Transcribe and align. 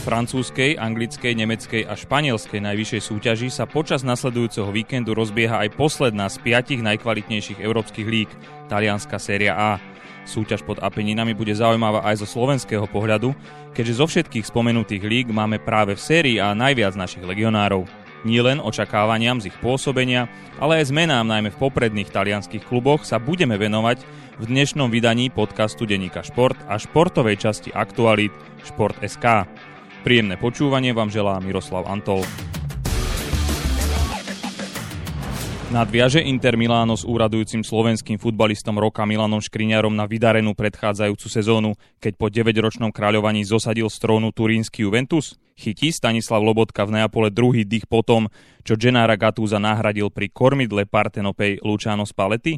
francúzskej, 0.00 0.80
anglickej, 0.80 1.36
nemeckej 1.36 1.82
a 1.84 1.92
španielskej 1.92 2.64
najvyššej 2.64 3.02
súťaži 3.04 3.48
sa 3.52 3.68
počas 3.68 4.00
nasledujúceho 4.00 4.72
víkendu 4.72 5.12
rozbieha 5.12 5.60
aj 5.60 5.76
posledná 5.76 6.26
z 6.32 6.40
piatich 6.40 6.80
najkvalitnejších 6.80 7.60
európskych 7.60 8.08
líg, 8.08 8.32
talianská 8.72 9.20
séria 9.20 9.54
A. 9.54 9.70
Súťaž 10.24 10.64
pod 10.64 10.80
Apeninami 10.80 11.36
bude 11.36 11.52
zaujímavá 11.52 12.02
aj 12.08 12.24
zo 12.24 12.26
slovenského 12.28 12.88
pohľadu, 12.88 13.36
keďže 13.76 13.98
zo 14.00 14.06
všetkých 14.08 14.48
spomenutých 14.48 15.04
líg 15.04 15.26
máme 15.28 15.60
práve 15.60 15.94
v 15.94 16.02
sérii 16.02 16.36
A 16.40 16.56
najviac 16.56 16.96
našich 16.96 17.22
legionárov. 17.22 17.84
Nie 18.20 18.44
len 18.44 18.60
očakávaniam 18.60 19.40
z 19.40 19.48
ich 19.48 19.56
pôsobenia, 19.64 20.28
ale 20.60 20.84
aj 20.84 20.92
zmenám 20.92 21.24
najmä 21.24 21.56
v 21.56 21.60
popredných 21.60 22.12
talianských 22.12 22.68
kluboch 22.68 23.08
sa 23.08 23.16
budeme 23.16 23.56
venovať 23.56 24.04
v 24.40 24.44
dnešnom 24.44 24.92
vydaní 24.92 25.32
podcastu 25.32 25.88
Deníka 25.88 26.20
Šport 26.20 26.56
a 26.68 26.76
športovej 26.76 27.40
časti 27.40 27.72
Aktualit 27.72 28.32
Šport.sk. 28.64 29.48
Príjemné 30.00 30.40
počúvanie 30.40 30.96
vám 30.96 31.12
želá 31.12 31.36
Miroslav 31.44 31.84
Antol. 31.84 32.24
Nadviaže 35.70 36.24
Inter 36.24 36.56
Miláno 36.56 36.96
s 36.96 37.06
úradujúcim 37.06 37.62
slovenským 37.62 38.18
futbalistom 38.18 38.80
roka 38.80 39.06
Milanom 39.06 39.44
Škriňarom 39.44 39.92
na 39.92 40.08
vydarenú 40.08 40.56
predchádzajúcu 40.56 41.26
sezónu, 41.28 41.76
keď 42.00 42.12
po 42.16 42.26
9-ročnom 42.32 42.90
kráľovaní 42.90 43.44
zosadil 43.44 43.86
z 43.92 43.96
trónu 44.00 44.32
turínsky 44.32 44.88
Juventus? 44.88 45.36
Chytí 45.54 45.92
Stanislav 45.92 46.40
Lobotka 46.42 46.88
v 46.88 46.96
Neapole 46.96 47.28
druhý 47.28 47.68
dých 47.68 47.84
potom, 47.84 48.32
čo 48.64 48.80
Gennara 48.80 49.20
Gatúza 49.20 49.60
nahradil 49.60 50.08
pri 50.08 50.32
kormidle 50.32 50.88
Partenopej 50.88 51.60
Luciano 51.60 52.08
Spalletti? 52.08 52.56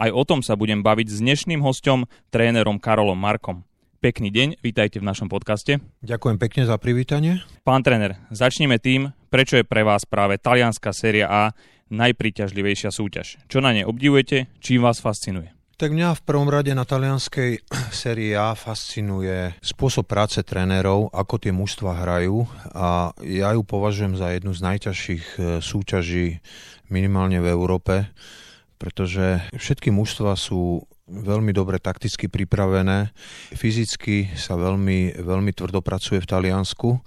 Aj 0.00 0.08
o 0.08 0.24
tom 0.24 0.40
sa 0.40 0.56
budem 0.56 0.80
baviť 0.80 1.06
s 1.12 1.20
dnešným 1.20 1.60
hostom, 1.60 2.08
trénerom 2.32 2.80
Karolom 2.80 3.20
Markom. 3.20 3.67
Pekný 3.98 4.30
deň, 4.30 4.62
vítajte 4.62 5.02
v 5.02 5.10
našom 5.10 5.26
podcaste. 5.26 5.82
Ďakujem 6.06 6.38
pekne 6.38 6.62
za 6.70 6.78
privítanie. 6.78 7.42
Pán 7.66 7.82
tréner, 7.82 8.14
začneme 8.30 8.78
tým, 8.78 9.10
prečo 9.26 9.58
je 9.58 9.66
pre 9.66 9.82
vás 9.82 10.06
práve 10.06 10.38
talianská 10.38 10.94
séria 10.94 11.26
A 11.26 11.50
najpríťažlivejšia 11.90 12.94
súťaž? 12.94 13.42
Čo 13.50 13.58
na 13.58 13.74
nej 13.74 13.82
obdivujete? 13.82 14.46
Čím 14.62 14.86
vás 14.86 15.02
fascinuje? 15.02 15.50
Tak 15.74 15.90
mňa 15.90 16.14
v 16.14 16.22
prvom 16.22 16.46
rade 16.46 16.70
na 16.78 16.86
talianskej 16.86 17.66
sérii 17.90 18.38
A 18.38 18.54
fascinuje 18.54 19.58
spôsob 19.66 20.06
práce 20.06 20.38
trénerov, 20.46 21.10
ako 21.10 21.34
tie 21.42 21.50
mužstva 21.50 21.98
hrajú 21.98 22.46
a 22.78 23.10
ja 23.26 23.50
ju 23.50 23.66
považujem 23.66 24.14
za 24.14 24.30
jednu 24.30 24.54
z 24.54 24.62
najťažších 24.62 25.24
e, 25.26 25.38
súťaží 25.58 26.38
minimálne 26.86 27.42
v 27.42 27.50
Európe, 27.50 28.06
pretože 28.78 29.42
všetky 29.58 29.90
mužstva 29.90 30.38
sú 30.38 30.86
veľmi 31.10 31.50
dobre 31.50 31.82
takticky 31.82 32.30
pripravené, 32.30 33.10
fyzicky 33.52 34.32
sa 34.38 34.54
veľmi, 34.54 35.18
veľmi 35.18 35.52
tvrdo 35.52 35.82
pracuje 35.82 36.22
v 36.22 36.30
Taliansku 36.30 37.02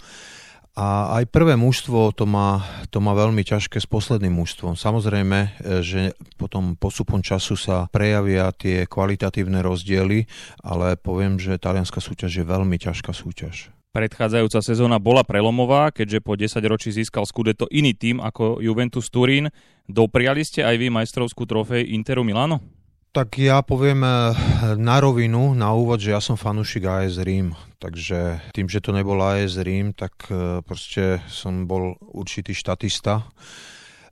a 0.72 1.20
aj 1.20 1.28
prvé 1.28 1.52
mužstvo 1.52 2.16
to 2.16 2.24
má, 2.24 2.64
to 2.88 2.96
má 3.04 3.12
veľmi 3.12 3.44
ťažké 3.44 3.76
s 3.76 3.84
posledným 3.84 4.32
mužstvom. 4.40 4.72
Samozrejme, 4.72 5.60
že 5.84 6.16
potom 6.40 6.80
postupom 6.80 7.20
času 7.20 7.60
sa 7.60 7.92
prejavia 7.92 8.48
tie 8.56 8.88
kvalitatívne 8.88 9.60
rozdiely, 9.60 10.24
ale 10.64 10.96
poviem, 10.96 11.36
že 11.36 11.60
talianská 11.60 12.00
súťaž 12.00 12.40
je 12.40 12.44
veľmi 12.48 12.80
ťažká 12.80 13.12
súťaž. 13.12 13.68
Predchádzajúca 13.92 14.64
sezóna 14.64 14.96
bola 14.96 15.20
prelomová, 15.20 15.92
keďže 15.92 16.24
po 16.24 16.32
10 16.32 16.64
ročí 16.64 16.88
získal 16.96 17.28
Scudetto 17.28 17.68
iný 17.68 17.92
tým 17.92 18.24
ako 18.24 18.64
Juventus 18.64 19.12
Turín. 19.12 19.52
Dopriali 19.84 20.40
ste 20.48 20.64
aj 20.64 20.80
vy 20.80 20.88
majstrovskú 20.88 21.44
trofej 21.44 21.92
Interu 21.92 22.24
Milano? 22.24 22.64
Tak 23.12 23.36
ja 23.36 23.60
poviem 23.60 24.00
eh, 24.00 24.32
na 24.80 24.96
rovinu, 24.96 25.52
na 25.52 25.76
úvod, 25.76 26.00
že 26.00 26.16
ja 26.16 26.24
som 26.24 26.40
fanúšik 26.40 26.88
AS 26.88 27.20
Rím, 27.20 27.52
takže 27.76 28.40
tým, 28.56 28.64
že 28.64 28.80
to 28.80 28.96
nebol 28.96 29.20
AS 29.20 29.60
Rím, 29.60 29.92
tak 29.92 30.24
eh, 30.32 30.64
proste 30.64 31.20
som 31.28 31.68
bol 31.68 31.92
určitý 32.16 32.56
štatista. 32.56 33.28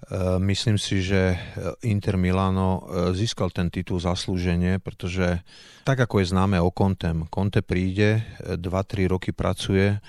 Eh, 0.00 0.38
myslím 0.41 0.81
si, 0.81 1.05
že 1.05 1.37
Inter 1.84 2.16
Milano 2.16 2.83
získal 3.12 3.53
ten 3.53 3.69
titul 3.69 4.00
zaslúženie, 4.00 4.81
pretože 4.81 5.44
tak 5.84 6.00
ako 6.00 6.25
je 6.25 6.31
známe 6.33 6.56
o 6.61 6.72
Contem, 6.72 7.28
Conte 7.28 7.61
príde, 7.61 8.25
2-3 8.41 9.10
roky 9.12 9.31
pracuje, 9.37 10.00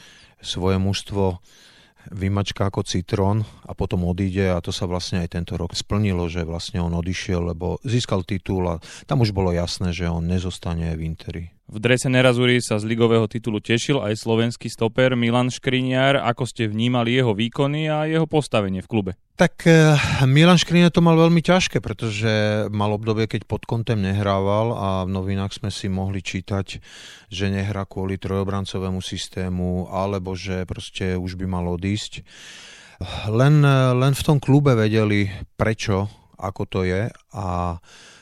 svoje 0.41 0.81
mužstvo 0.81 1.38
vymačka 2.09 2.66
ako 2.66 2.81
citrón 2.81 3.46
a 3.62 3.78
potom 3.78 4.09
odíde 4.09 4.50
a 4.50 4.57
to 4.63 4.74
sa 4.74 4.90
vlastne 4.90 5.22
aj 5.22 5.38
tento 5.38 5.53
rok 5.53 5.78
splnilo, 5.78 6.25
že 6.25 6.41
vlastne 6.41 6.81
on 6.81 6.97
odišiel, 6.97 7.53
lebo 7.53 7.78
získal 7.85 8.25
titul 8.25 8.66
a 8.66 8.81
tam 9.06 9.22
už 9.22 9.30
bolo 9.30 9.53
jasné, 9.53 9.94
že 9.94 10.09
on 10.09 10.25
nezostane 10.25 10.97
v 10.97 11.06
Interi. 11.06 11.46
V 11.71 11.79
drese 11.79 12.11
Nerazuri 12.11 12.59
sa 12.59 12.75
z 12.75 12.83
ligového 12.83 13.31
titulu 13.31 13.63
tešil 13.63 14.03
aj 14.03 14.19
slovenský 14.19 14.67
stoper 14.67 15.15
Milan 15.15 15.47
Škriniar. 15.47 16.19
Ako 16.19 16.43
ste 16.43 16.67
vnímali 16.67 17.15
jeho 17.15 17.31
výkony 17.31 17.87
a 17.87 18.03
jeho 18.11 18.27
postavenie 18.27 18.83
v 18.83 18.91
klube? 18.91 19.11
Tak 19.39 19.71
eh, 19.71 19.95
Milan 20.27 20.59
Škriniar 20.59 20.91
to 20.91 20.99
mal 20.99 21.15
veľmi 21.15 21.39
ťažké, 21.39 21.79
pretože 21.79 22.67
mal 22.75 22.91
obdobie, 22.91 23.23
keď 23.23 23.47
pod 23.47 23.63
kontem 23.63 24.03
nehrával 24.03 24.75
a 24.75 24.87
v 25.07 25.15
novinách 25.15 25.63
sme 25.63 25.71
si 25.71 25.87
mohli 25.87 26.19
čítať, 26.19 26.83
že 27.31 27.45
nehrá 27.47 27.88
kvôli 27.88 28.19
trojobrancovému 28.19 28.99
systému 28.99 29.88
alebo 29.88 30.35
že 30.35 30.67
proste 30.67 31.15
už 31.15 31.39
by 31.39 31.47
mal 31.47 31.71
odísť. 31.71 32.27
Len, 33.31 33.63
eh, 33.63 33.95
len 33.95 34.11
v 34.11 34.25
tom 34.27 34.43
klube 34.43 34.75
vedeli 34.75 35.31
prečo, 35.55 36.11
ako 36.35 36.67
to 36.67 36.83
je 36.83 37.07
a 37.31 37.79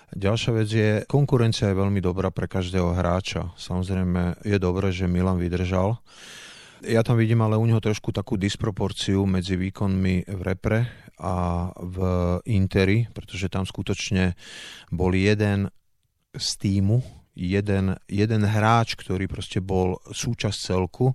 Ďalšia 0.10 0.52
vec 0.58 0.70
je, 0.70 0.90
konkurencia 1.06 1.70
je 1.70 1.78
veľmi 1.78 2.02
dobrá 2.02 2.34
pre 2.34 2.50
každého 2.50 2.98
hráča. 2.98 3.54
Samozrejme 3.54 4.42
je 4.42 4.58
dobré, 4.58 4.90
že 4.90 5.06
Milan 5.06 5.38
vydržal. 5.38 6.02
Ja 6.82 7.04
tam 7.04 7.20
vidím 7.20 7.44
ale 7.44 7.60
u 7.60 7.66
neho 7.68 7.84
trošku 7.84 8.16
takú 8.16 8.40
disproporciu 8.40 9.28
medzi 9.30 9.60
výkonmi 9.60 10.32
v 10.32 10.42
repre 10.42 10.88
a 11.20 11.68
v 11.76 11.98
Interi, 12.48 13.06
pretože 13.12 13.52
tam 13.52 13.68
skutočne 13.68 14.34
bol 14.90 15.12
jeden 15.12 15.68
z 16.32 16.50
týmu, 16.58 17.04
jeden, 17.36 18.00
jeden 18.08 18.44
hráč, 18.48 18.96
ktorý 18.96 19.28
proste 19.28 19.60
bol 19.60 20.00
súčasť 20.08 20.58
celku, 20.58 21.14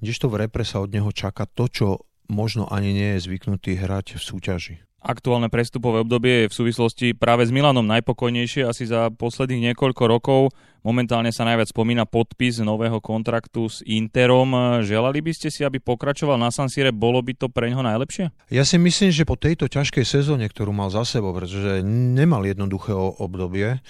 kdežto 0.00 0.32
v 0.32 0.48
repre 0.48 0.64
sa 0.64 0.80
od 0.80 0.90
neho 0.90 1.12
čaká 1.12 1.44
to, 1.44 1.68
čo 1.68 1.86
možno 2.32 2.66
ani 2.72 2.96
nie 2.96 3.10
je 3.18 3.28
zvyknutý 3.28 3.76
hrať 3.78 4.16
v 4.16 4.22
súťaži. 4.22 4.76
Aktuálne 5.02 5.50
prestupové 5.50 6.06
obdobie 6.06 6.46
je 6.46 6.50
v 6.54 6.58
súvislosti 6.62 7.06
práve 7.10 7.42
s 7.42 7.50
Milanom 7.50 7.82
najpokojnejšie 7.90 8.62
asi 8.62 8.86
za 8.86 9.10
posledných 9.10 9.74
niekoľko 9.74 10.02
rokov. 10.06 10.54
Momentálne 10.86 11.34
sa 11.34 11.42
najviac 11.42 11.74
spomína 11.74 12.06
podpis 12.06 12.62
nového 12.62 13.02
kontraktu 13.02 13.66
s 13.66 13.82
Interom. 13.82 14.54
Želali 14.86 15.18
by 15.18 15.32
ste 15.34 15.50
si, 15.50 15.66
aby 15.66 15.82
pokračoval 15.82 16.38
na 16.38 16.54
San 16.54 16.70
Sire, 16.70 16.94
bolo 16.94 17.18
by 17.18 17.34
to 17.34 17.50
pre 17.50 17.66
ňoho 17.74 17.82
najlepšie? 17.82 18.30
Ja 18.54 18.62
si 18.62 18.78
myslím, 18.78 19.10
že 19.10 19.26
po 19.26 19.34
tejto 19.34 19.66
ťažkej 19.66 20.06
sezóne, 20.06 20.46
ktorú 20.46 20.70
mal 20.70 20.86
za 20.94 21.02
sebou, 21.02 21.34
pretože 21.34 21.82
nemal 21.82 22.46
jednoduché 22.46 22.94
obdobie, 22.94 23.82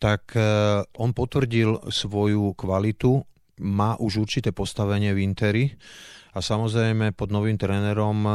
tak 0.00 0.32
e, 0.32 0.40
on 0.96 1.12
potvrdil 1.12 1.92
svoju 1.92 2.56
kvalitu, 2.56 3.24
má 3.60 3.94
už 4.00 4.26
určité 4.26 4.50
postavenie 4.50 5.14
v 5.14 5.22
Interi 5.22 5.64
a 6.34 6.42
samozrejme 6.42 7.14
pod 7.14 7.30
novým 7.30 7.54
trénerom 7.54 8.26
e, 8.26 8.30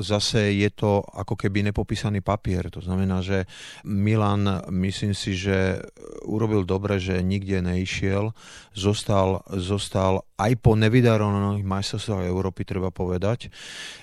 zase 0.00 0.56
je 0.56 0.70
to 0.72 1.04
ako 1.04 1.36
keby 1.36 1.60
nepopísaný 1.68 2.24
papier. 2.24 2.72
To 2.72 2.80
znamená, 2.80 3.20
že 3.20 3.44
Milan, 3.84 4.64
myslím 4.72 5.12
si, 5.12 5.36
že 5.36 5.84
urobil 6.24 6.64
dobre, 6.64 6.96
že 6.96 7.20
nikde 7.20 7.60
neišiel. 7.60 8.32
Zostal, 8.72 9.44
zostal 9.52 10.24
aj 10.40 10.56
po 10.64 10.72
nevydarovaných 10.72 11.68
majstrovstvách 11.68 12.24
Európy, 12.24 12.64
treba 12.64 12.88
povedať. 12.88 13.52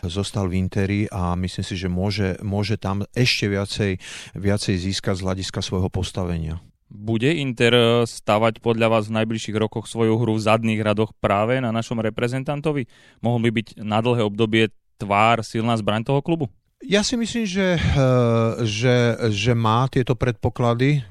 Zostal 0.06 0.46
v 0.46 0.62
Interi 0.62 1.02
a 1.10 1.34
myslím 1.34 1.66
si, 1.66 1.74
že 1.74 1.90
môže, 1.90 2.38
môže 2.46 2.78
tam 2.78 3.10
ešte 3.18 3.50
viacej, 3.50 3.92
viacej 4.38 4.76
získať 4.78 5.18
z 5.18 5.26
hľadiska 5.26 5.66
svojho 5.66 5.90
postavenia. 5.90 6.62
Bude 6.90 7.30
Inter 7.38 7.74
eh, 7.78 7.88
stavať 8.10 8.66
podľa 8.66 8.90
vás 8.90 9.08
v 9.08 9.22
najbližších 9.22 9.58
rokoch 9.62 9.86
svoju 9.86 10.18
hru 10.18 10.36
v 10.36 10.44
zadných 10.44 10.82
radoch 10.82 11.14
práve 11.22 11.62
na 11.62 11.70
našom 11.70 12.02
reprezentantovi? 12.02 12.90
Mohol 13.22 13.40
by 13.46 13.50
byť 13.62 13.68
na 13.86 14.02
dlhé 14.02 14.26
obdobie 14.26 14.74
tvár, 14.98 15.46
silná 15.46 15.78
zbraň 15.78 16.04
toho 16.10 16.26
klubu? 16.26 16.50
Ja 16.82 17.06
si 17.06 17.20
myslím, 17.20 17.46
že, 17.46 17.78
eh, 17.78 18.52
že, 18.66 19.22
že 19.30 19.54
má 19.54 19.86
tieto 19.86 20.18
predpoklady. 20.18 21.00
Eh, 21.00 21.04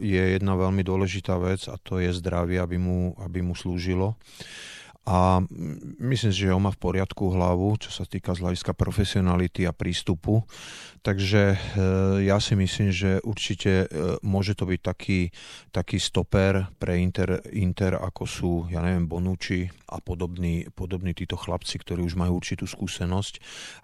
je 0.00 0.22
jedna 0.40 0.56
veľmi 0.56 0.80
dôležitá 0.80 1.36
vec 1.36 1.68
a 1.68 1.76
to 1.76 2.00
je 2.00 2.08
zdravie, 2.16 2.56
aby 2.56 2.80
mu, 2.80 3.12
aby 3.20 3.44
mu 3.44 3.52
slúžilo 3.52 4.16
a 5.04 5.44
myslím 6.00 6.32
že 6.32 6.48
on 6.56 6.64
má 6.64 6.72
v 6.72 6.80
poriadku 6.80 7.28
hlavu, 7.28 7.76
čo 7.76 7.92
sa 7.92 8.08
týka 8.08 8.32
z 8.32 8.40
hľadiska 8.40 8.72
profesionality 8.72 9.68
a 9.68 9.76
prístupu. 9.76 10.48
Takže 11.04 11.42
e, 11.52 11.56
ja 12.24 12.40
si 12.40 12.56
myslím, 12.56 12.88
že 12.88 13.20
určite 13.20 13.84
e, 13.84 14.16
môže 14.24 14.56
to 14.56 14.64
byť 14.64 14.80
taký, 14.80 15.28
taký 15.68 16.00
stoper 16.00 16.72
pre 16.80 16.96
Inter, 17.04 17.44
Inter, 17.52 18.00
ako 18.00 18.24
sú, 18.24 18.52
ja 18.72 18.80
neviem, 18.80 19.04
Bonucci 19.04 19.68
a 19.92 20.00
podobní, 20.00 20.72
podobní 20.72 21.12
títo 21.12 21.36
chlapci, 21.36 21.76
ktorí 21.76 22.00
už 22.00 22.16
majú 22.16 22.40
určitú 22.40 22.64
skúsenosť 22.64 23.34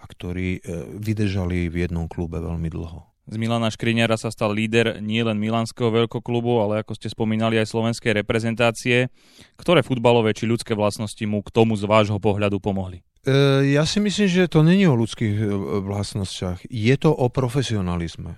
a 0.00 0.08
ktorí 0.08 0.49
e, 0.56 0.61
vydržali 0.96 1.69
v 1.69 1.84
jednom 1.84 2.08
klube 2.08 2.40
veľmi 2.40 2.72
dlho. 2.72 3.10
Z 3.31 3.38
Milana 3.38 3.71
Škriňara 3.71 4.19
sa 4.19 4.35
stal 4.35 4.50
líder 4.50 4.99
nielen 4.99 5.38
milanského 5.38 5.94
veľkoklubu, 5.94 6.67
ale 6.67 6.82
ako 6.82 6.99
ste 6.99 7.06
spomínali 7.06 7.62
aj 7.62 7.71
slovenskej 7.71 8.11
reprezentácie. 8.19 9.06
Ktoré 9.55 9.87
futbalové 9.87 10.35
či 10.35 10.50
ľudské 10.50 10.75
vlastnosti 10.75 11.23
mu 11.31 11.38
k 11.47 11.55
tomu 11.55 11.79
z 11.79 11.87
vášho 11.87 12.19
pohľadu 12.19 12.59
pomohli? 12.59 13.06
E, 13.23 13.71
ja 13.71 13.87
si 13.87 14.03
myslím, 14.03 14.27
že 14.27 14.50
to 14.50 14.67
není 14.67 14.82
o 14.91 14.99
ľudských 14.99 15.47
e, 15.47 15.49
vlastnostiach. 15.79 16.67
Je 16.67 16.94
to 16.99 17.15
o 17.15 17.31
profesionalizme. 17.31 18.35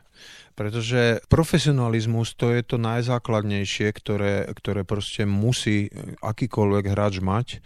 Pretože 0.53 1.25
profesionalizmus 1.33 2.37
to 2.37 2.53
je 2.53 2.61
to 2.61 2.77
najzákladnejšie, 2.77 3.89
ktoré, 3.97 4.45
ktoré 4.53 4.85
proste 4.85 5.25
musí 5.25 5.89
akýkoľvek 6.21 6.85
hráč 6.93 7.25
mať, 7.25 7.65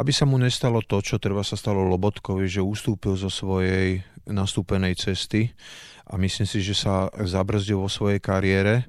aby 0.00 0.08
sa 0.08 0.24
mu 0.24 0.40
nestalo 0.40 0.80
to, 0.80 1.04
čo 1.04 1.20
treba 1.20 1.44
sa 1.44 1.60
stalo 1.60 1.84
Lobotkovi, 1.84 2.48
že 2.48 2.64
ustúpil 2.64 3.20
zo 3.20 3.28
svojej 3.28 4.00
nastúpenej 4.24 4.96
cesty 4.96 5.52
a 6.06 6.14
myslím 6.16 6.46
si, 6.46 6.62
že 6.62 6.78
sa 6.78 7.10
zabrzdil 7.12 7.82
vo 7.82 7.90
svojej 7.90 8.22
kariére. 8.22 8.86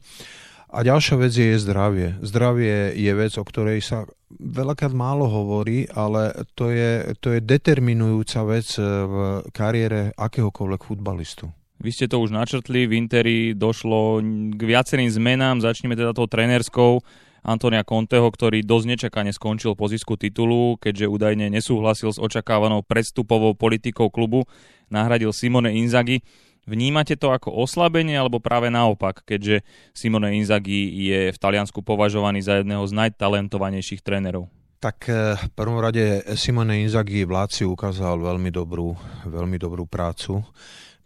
A 0.68 0.84
ďalšia 0.84 1.16
vec 1.18 1.34
je 1.34 1.58
zdravie. 1.58 2.20
Zdravie 2.22 2.94
je 2.94 3.12
vec, 3.16 3.34
o 3.40 3.44
ktorej 3.48 3.80
sa 3.82 4.04
veľakrát 4.36 4.92
málo 4.92 5.26
hovorí, 5.26 5.88
ale 5.96 6.36
to 6.54 6.70
je, 6.70 7.16
to 7.24 7.34
je 7.34 7.40
determinujúca 7.40 8.44
vec 8.44 8.68
v 8.78 9.16
kariére 9.56 10.12
akéhokoľvek 10.20 10.82
futbalistu. 10.84 11.48
Vy 11.78 11.90
ste 11.94 12.10
to 12.10 12.20
už 12.20 12.34
načrtli, 12.34 12.90
v 12.90 12.98
Interi 13.00 13.38
došlo 13.54 14.20
k 14.58 14.62
viacerým 14.62 15.08
zmenám, 15.08 15.62
začneme 15.64 15.96
teda 15.96 16.12
tou 16.12 16.28
trenerskou. 16.28 17.00
Antonia 17.48 17.88
Conteho, 17.88 18.28
ktorý 18.28 18.60
dosť 18.66 18.86
nečakane 18.92 19.32
skončil 19.32 19.72
po 19.78 19.88
zisku 19.88 20.20
titulu, 20.20 20.76
keďže 20.84 21.08
údajne 21.08 21.48
nesúhlasil 21.48 22.12
s 22.12 22.20
očakávanou 22.20 22.84
predstupovou 22.84 23.56
politikou 23.56 24.12
klubu, 24.12 24.44
nahradil 24.92 25.32
Simone 25.32 25.72
Inzaghi. 25.80 26.20
Vnímate 26.68 27.16
to 27.16 27.32
ako 27.32 27.56
oslabenie 27.64 28.20
alebo 28.20 28.44
práve 28.44 28.68
naopak, 28.68 29.24
keďže 29.24 29.64
Simone 29.96 30.36
Inzaghi 30.36 30.92
je 31.10 31.32
v 31.32 31.38
Taliansku 31.40 31.80
považovaný 31.80 32.44
za 32.44 32.60
jedného 32.60 32.84
z 32.84 32.94
najtalentovanejších 33.08 34.04
trénerov? 34.04 34.52
Tak 34.84 34.98
eh, 35.08 35.40
v 35.40 35.50
prvom 35.56 35.80
rade 35.80 36.28
Simone 36.36 36.84
Inzaghi 36.84 37.24
v 37.24 37.32
Láciu 37.32 37.72
ukázal 37.72 38.20
veľmi 38.20 38.52
dobrú, 38.52 38.94
veľmi 39.26 39.56
dobrú 39.56 39.88
prácu 39.88 40.44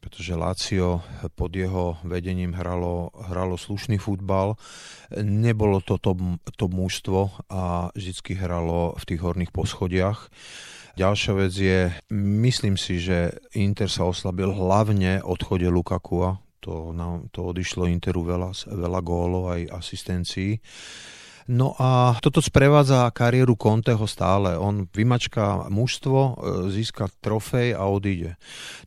pretože 0.01 0.33
Lazio 0.33 1.05
pod 1.37 1.53
jeho 1.53 2.01
vedením 2.01 2.57
hralo, 2.57 3.13
hralo 3.29 3.53
slušný 3.53 4.01
futbal. 4.01 4.57
Nebolo 5.21 5.77
to 5.85 6.01
to, 6.01 6.17
to 6.57 6.65
mužstvo 6.65 7.29
a 7.53 7.93
vždy 7.93 8.33
hralo 8.33 8.97
v 8.97 9.03
tých 9.05 9.21
horných 9.21 9.53
poschodiach. 9.53 10.33
Ďalšia 10.97 11.33
vec 11.37 11.53
je, 11.55 11.79
myslím 12.41 12.75
si, 12.75 12.99
že 12.99 13.37
Inter 13.55 13.87
sa 13.87 14.09
oslabil 14.09 14.51
hlavne 14.51 15.23
odchode 15.23 15.69
Lukakua. 15.69 16.43
To, 16.61 16.93
to 17.31 17.39
odišlo 17.41 17.89
Interu 17.89 18.25
veľa, 18.25 18.53
veľa 18.69 18.99
gólov 19.01 19.53
aj 19.55 19.71
asistencií. 19.71 20.59
No 21.49 21.73
a 21.79 22.17
toto 22.21 22.41
sprevádza 22.41 23.09
kariéru 23.09 23.57
Conteho 23.57 24.05
stále. 24.05 24.57
On 24.57 24.85
vymačká 24.85 25.71
mužstvo, 25.71 26.19
e, 26.19 26.33
získa 26.69 27.09
trofej 27.21 27.73
a 27.73 27.89
odíde. 27.89 28.37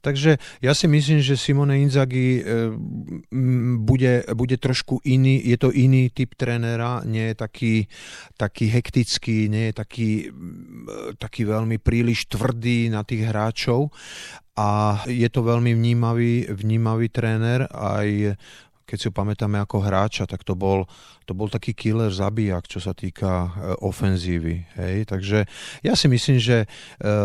Takže 0.05 0.39
ja 0.63 0.73
si 0.75 0.87
myslím, 0.87 1.19
že 1.19 1.41
Simone 1.41 1.83
Inzaghi 1.83 2.39
e, 2.39 2.43
bude, 3.79 4.27
bude 4.35 4.57
trošku 4.61 5.03
iný, 5.03 5.43
je 5.43 5.57
to 5.59 5.75
iný 5.75 6.11
typ 6.15 6.35
trénera, 6.39 7.03
nie 7.03 7.33
je 7.33 7.37
taký, 7.37 7.75
taký 8.39 8.71
hektický, 8.71 9.51
nie 9.51 9.71
je 9.71 9.75
taký, 9.75 10.11
taký 11.19 11.43
veľmi 11.49 11.83
príliš 11.83 12.31
tvrdý 12.31 12.93
na 12.93 13.03
tých 13.03 13.27
hráčov 13.27 13.91
a 14.55 15.03
je 15.11 15.27
to 15.31 15.43
veľmi 15.43 15.75
vnímavý, 15.75 16.47
vnímavý 16.47 17.11
tréner 17.11 17.67
aj 17.75 18.39
keď 18.85 18.97
si 19.01 19.09
ho 19.09 19.13
pamätáme 19.17 19.57
ako 19.61 19.81
hráča, 19.81 20.29
tak 20.29 20.45
to 20.45 20.53
bol, 20.53 20.85
to 21.25 21.33
bol 21.33 21.49
taký 21.49 21.73
killer 21.73 22.13
zabijak, 22.13 22.69
čo 22.69 22.79
sa 22.85 22.93
týka 22.93 23.33
e, 23.33 23.51
ofenzívy. 23.81 24.69
Hej? 24.77 25.09
Takže 25.09 25.39
ja 25.81 25.97
si 25.97 26.07
myslím, 26.13 26.37
že, 26.37 26.69
e, 27.01 27.17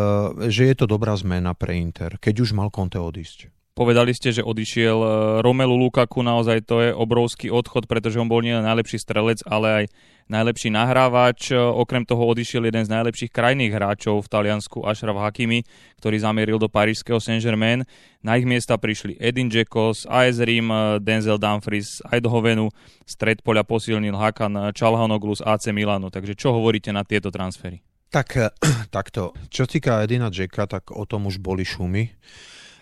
že 0.48 0.72
je 0.72 0.76
to 0.76 0.88
dobrá 0.88 1.14
zmena 1.20 1.52
pre 1.52 1.76
Inter, 1.76 2.16
keď 2.16 2.48
už 2.48 2.56
mal 2.56 2.72
Conte 2.72 2.98
odísť. 2.98 3.59
Povedali 3.80 4.12
ste, 4.12 4.36
že 4.36 4.44
odišiel 4.44 4.98
e, 5.00 5.08
Romelu 5.40 5.72
Lukaku, 5.72 6.20
naozaj 6.20 6.68
to 6.68 6.84
je 6.84 6.92
obrovský 6.92 7.48
odchod, 7.48 7.88
pretože 7.88 8.20
on 8.20 8.28
bol 8.28 8.44
nielen 8.44 8.68
najlepší 8.68 9.00
strelec, 9.00 9.40
ale 9.48 9.68
aj 9.72 9.84
najlepší 10.28 10.68
nahrávač. 10.68 11.56
Okrem 11.56 12.04
toho 12.04 12.28
odišiel 12.28 12.68
jeden 12.68 12.84
z 12.84 12.92
najlepších 12.92 13.32
krajných 13.32 13.72
hráčov 13.72 14.20
v 14.20 14.28
Taliansku, 14.28 14.84
Ashraf 14.84 15.16
Hakimi, 15.24 15.64
ktorý 15.96 16.20
zamieril 16.20 16.60
do 16.60 16.68
parížského 16.68 17.24
Saint-Germain. 17.24 17.88
Na 18.20 18.36
ich 18.36 18.44
miesta 18.44 18.76
prišli 18.76 19.16
Edin 19.16 19.48
Dzeko 19.48 19.96
z 19.96 20.12
AS 20.12 20.44
Rim, 20.44 20.68
Denzel 21.00 21.40
Dumfries 21.40 22.04
z 22.04 22.20
Eindhovenu, 22.20 22.76
stred 23.08 23.40
poľa 23.48 23.64
posilnil 23.64 24.20
Hakan 24.20 24.76
Čalhanoglu 24.76 25.40
z 25.40 25.48
AC 25.48 25.72
Milano. 25.72 26.12
Takže 26.12 26.36
čo 26.36 26.52
hovoríte 26.52 26.92
na 26.92 27.08
tieto 27.08 27.32
transfery? 27.32 27.80
Tak, 28.12 28.60
takto. 28.92 29.32
Čo 29.48 29.72
týka 29.72 30.04
Edina 30.04 30.28
Jacka, 30.28 30.68
tak 30.68 30.92
o 30.92 31.08
tom 31.08 31.32
už 31.32 31.40
boli 31.40 31.64
šumy. 31.64 32.12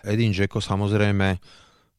Edin 0.04 0.34
Dzeko 0.34 0.62
samozrejme 0.62 1.38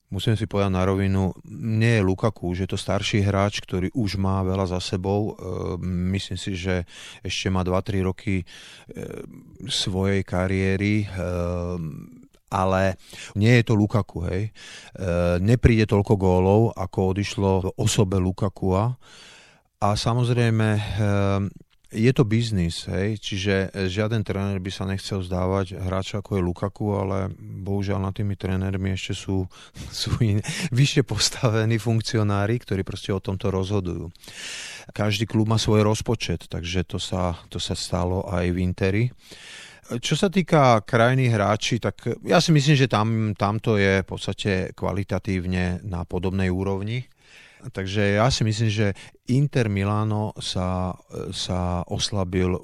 musím 0.09 0.33
si 0.33 0.49
povedať 0.49 0.73
na 0.73 0.83
rovinu, 0.85 1.31
nie 1.53 2.01
je 2.01 2.05
Lukaku, 2.05 2.49
že 2.57 2.65
je 2.65 2.71
to 2.73 2.79
starší 2.81 3.21
hráč, 3.21 3.61
ktorý 3.61 3.93
už 3.93 4.17
má 4.17 4.41
veľa 4.41 4.65
za 4.65 4.79
sebou. 4.81 5.33
E, 5.33 5.81
myslím 6.17 6.37
si, 6.37 6.57
že 6.57 6.89
ešte 7.21 7.47
má 7.53 7.61
2-3 7.61 8.09
roky 8.09 8.41
e, 8.41 8.45
svojej 9.69 10.25
kariéry 10.25 11.05
e, 11.05 11.07
ale 12.49 12.97
nie 13.37 13.61
je 13.61 13.63
to 13.69 13.77
Lukaku, 13.77 14.25
hej. 14.25 14.49
Nepríde 15.37 15.85
toľko 15.85 16.17
gólov, 16.17 16.61
ako 16.73 17.13
odišlo 17.13 17.51
v 17.61 17.67
osobe 17.77 18.17
Lukakua. 18.17 18.97
A 19.77 19.87
samozrejme, 19.93 20.67
je 21.89 22.11
to 22.13 22.21
biznis, 22.21 22.85
hej, 22.85 23.17
čiže 23.17 23.73
e, 23.73 23.89
žiaden 23.89 24.21
tréner 24.21 24.61
by 24.61 24.69
sa 24.69 24.85
nechcel 24.85 25.25
zdávať 25.25 25.73
hráča 25.73 26.21
ako 26.21 26.37
je 26.37 26.45
Lukaku, 26.45 26.85
ale 26.93 27.33
bohužiaľ 27.39 27.97
na 28.05 28.11
tými 28.13 28.37
trénermi 28.37 28.93
ešte 28.93 29.17
sú, 29.17 29.49
sú 30.05 30.13
iné, 30.21 30.45
vyššie 30.69 31.01
postavení 31.01 31.81
funkcionári, 31.81 32.61
ktorí 32.61 32.85
proste 32.85 33.09
o 33.09 33.17
tomto 33.17 33.49
rozhodujú. 33.49 34.13
Každý 34.93 35.25
klub 35.25 35.49
má 35.49 35.57
svoj 35.57 35.81
rozpočet, 35.81 36.45
takže 36.45 36.85
to 36.85 37.01
sa, 37.01 37.33
to 37.49 37.57
sa 37.57 37.73
stalo 37.73 38.25
aj 38.29 38.45
v 38.53 38.57
Interi. 38.61 39.05
Čo 39.89 40.13
sa 40.13 40.29
týka 40.29 40.85
krajných 40.85 41.33
hráči, 41.33 41.81
tak 41.81 42.21
ja 42.21 42.37
si 42.37 42.53
myslím, 42.53 42.77
že 42.77 42.85
tam, 42.85 43.33
tamto 43.33 43.73
je 43.81 44.05
v 44.05 44.07
podstate 44.07 44.77
kvalitatívne 44.77 45.81
na 45.81 46.05
podobnej 46.05 46.53
úrovni 46.53 47.09
Takže 47.59 48.15
ja 48.15 48.31
si 48.31 48.47
myslím, 48.47 48.69
že 48.71 48.87
Inter 49.27 49.67
Milano 49.67 50.31
sa, 50.39 50.95
sa 51.35 51.83
oslabil 51.83 52.55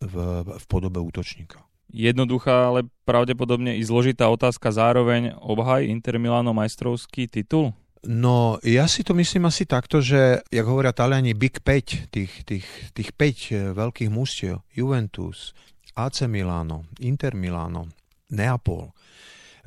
v, 0.00 0.14
v 0.46 0.64
podobe 0.70 1.02
útočníka. 1.02 1.68
Jednoduchá, 1.88 2.68
ale 2.68 2.84
pravdepodobne 3.08 3.80
i 3.80 3.82
zložitá 3.84 4.28
otázka 4.28 4.68
zároveň 4.68 5.32
obhaj 5.40 5.88
Inter 5.88 6.20
Milano 6.20 6.52
majstrovský 6.52 7.32
titul? 7.32 7.72
No, 8.04 8.62
ja 8.62 8.86
si 8.86 9.02
to 9.02 9.16
myslím 9.16 9.50
asi 9.50 9.66
takto, 9.66 9.98
že, 9.98 10.44
jak 10.52 10.66
hovoria 10.68 10.94
Taliani, 10.94 11.34
Big 11.34 11.58
5, 11.64 12.12
tých, 12.14 12.32
tých, 12.46 12.66
tých 12.94 13.10
5 13.10 13.18
eh, 13.18 13.74
veľkých 13.74 14.10
mústiev, 14.12 14.62
Juventus, 14.70 15.56
AC 15.98 16.30
Milano, 16.30 16.86
Inter 17.02 17.34
Milano, 17.34 17.90
Neapol, 18.30 18.94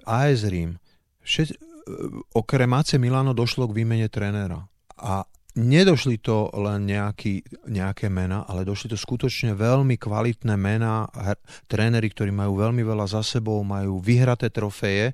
AS 0.07 0.47
Rím, 0.47 0.79
všet, 1.25 1.51
eh, 1.51 1.57
okrem 2.31 2.71
AC 2.71 2.95
Milano 2.95 3.35
došlo 3.35 3.67
k 3.67 3.83
výmene 3.83 4.07
trénera. 4.07 4.70
A 5.01 5.25
nedošli 5.55 6.24
to 6.24 6.48
len 6.55 6.88
nejaký, 6.88 7.43
nejaké 7.67 8.08
mena, 8.08 8.48
ale 8.48 8.63
došli 8.63 8.96
to 8.96 8.98
skutočne 9.00 9.51
veľmi 9.51 10.00
kvalitné 10.00 10.55
mená, 10.55 11.12
tréneri, 11.67 12.08
ktorí 12.08 12.31
majú 12.31 12.55
veľmi 12.55 12.84
veľa 12.86 13.05
za 13.12 13.22
sebou, 13.25 13.60
majú 13.67 14.00
vyhraté 14.00 14.48
trofeje 14.48 15.12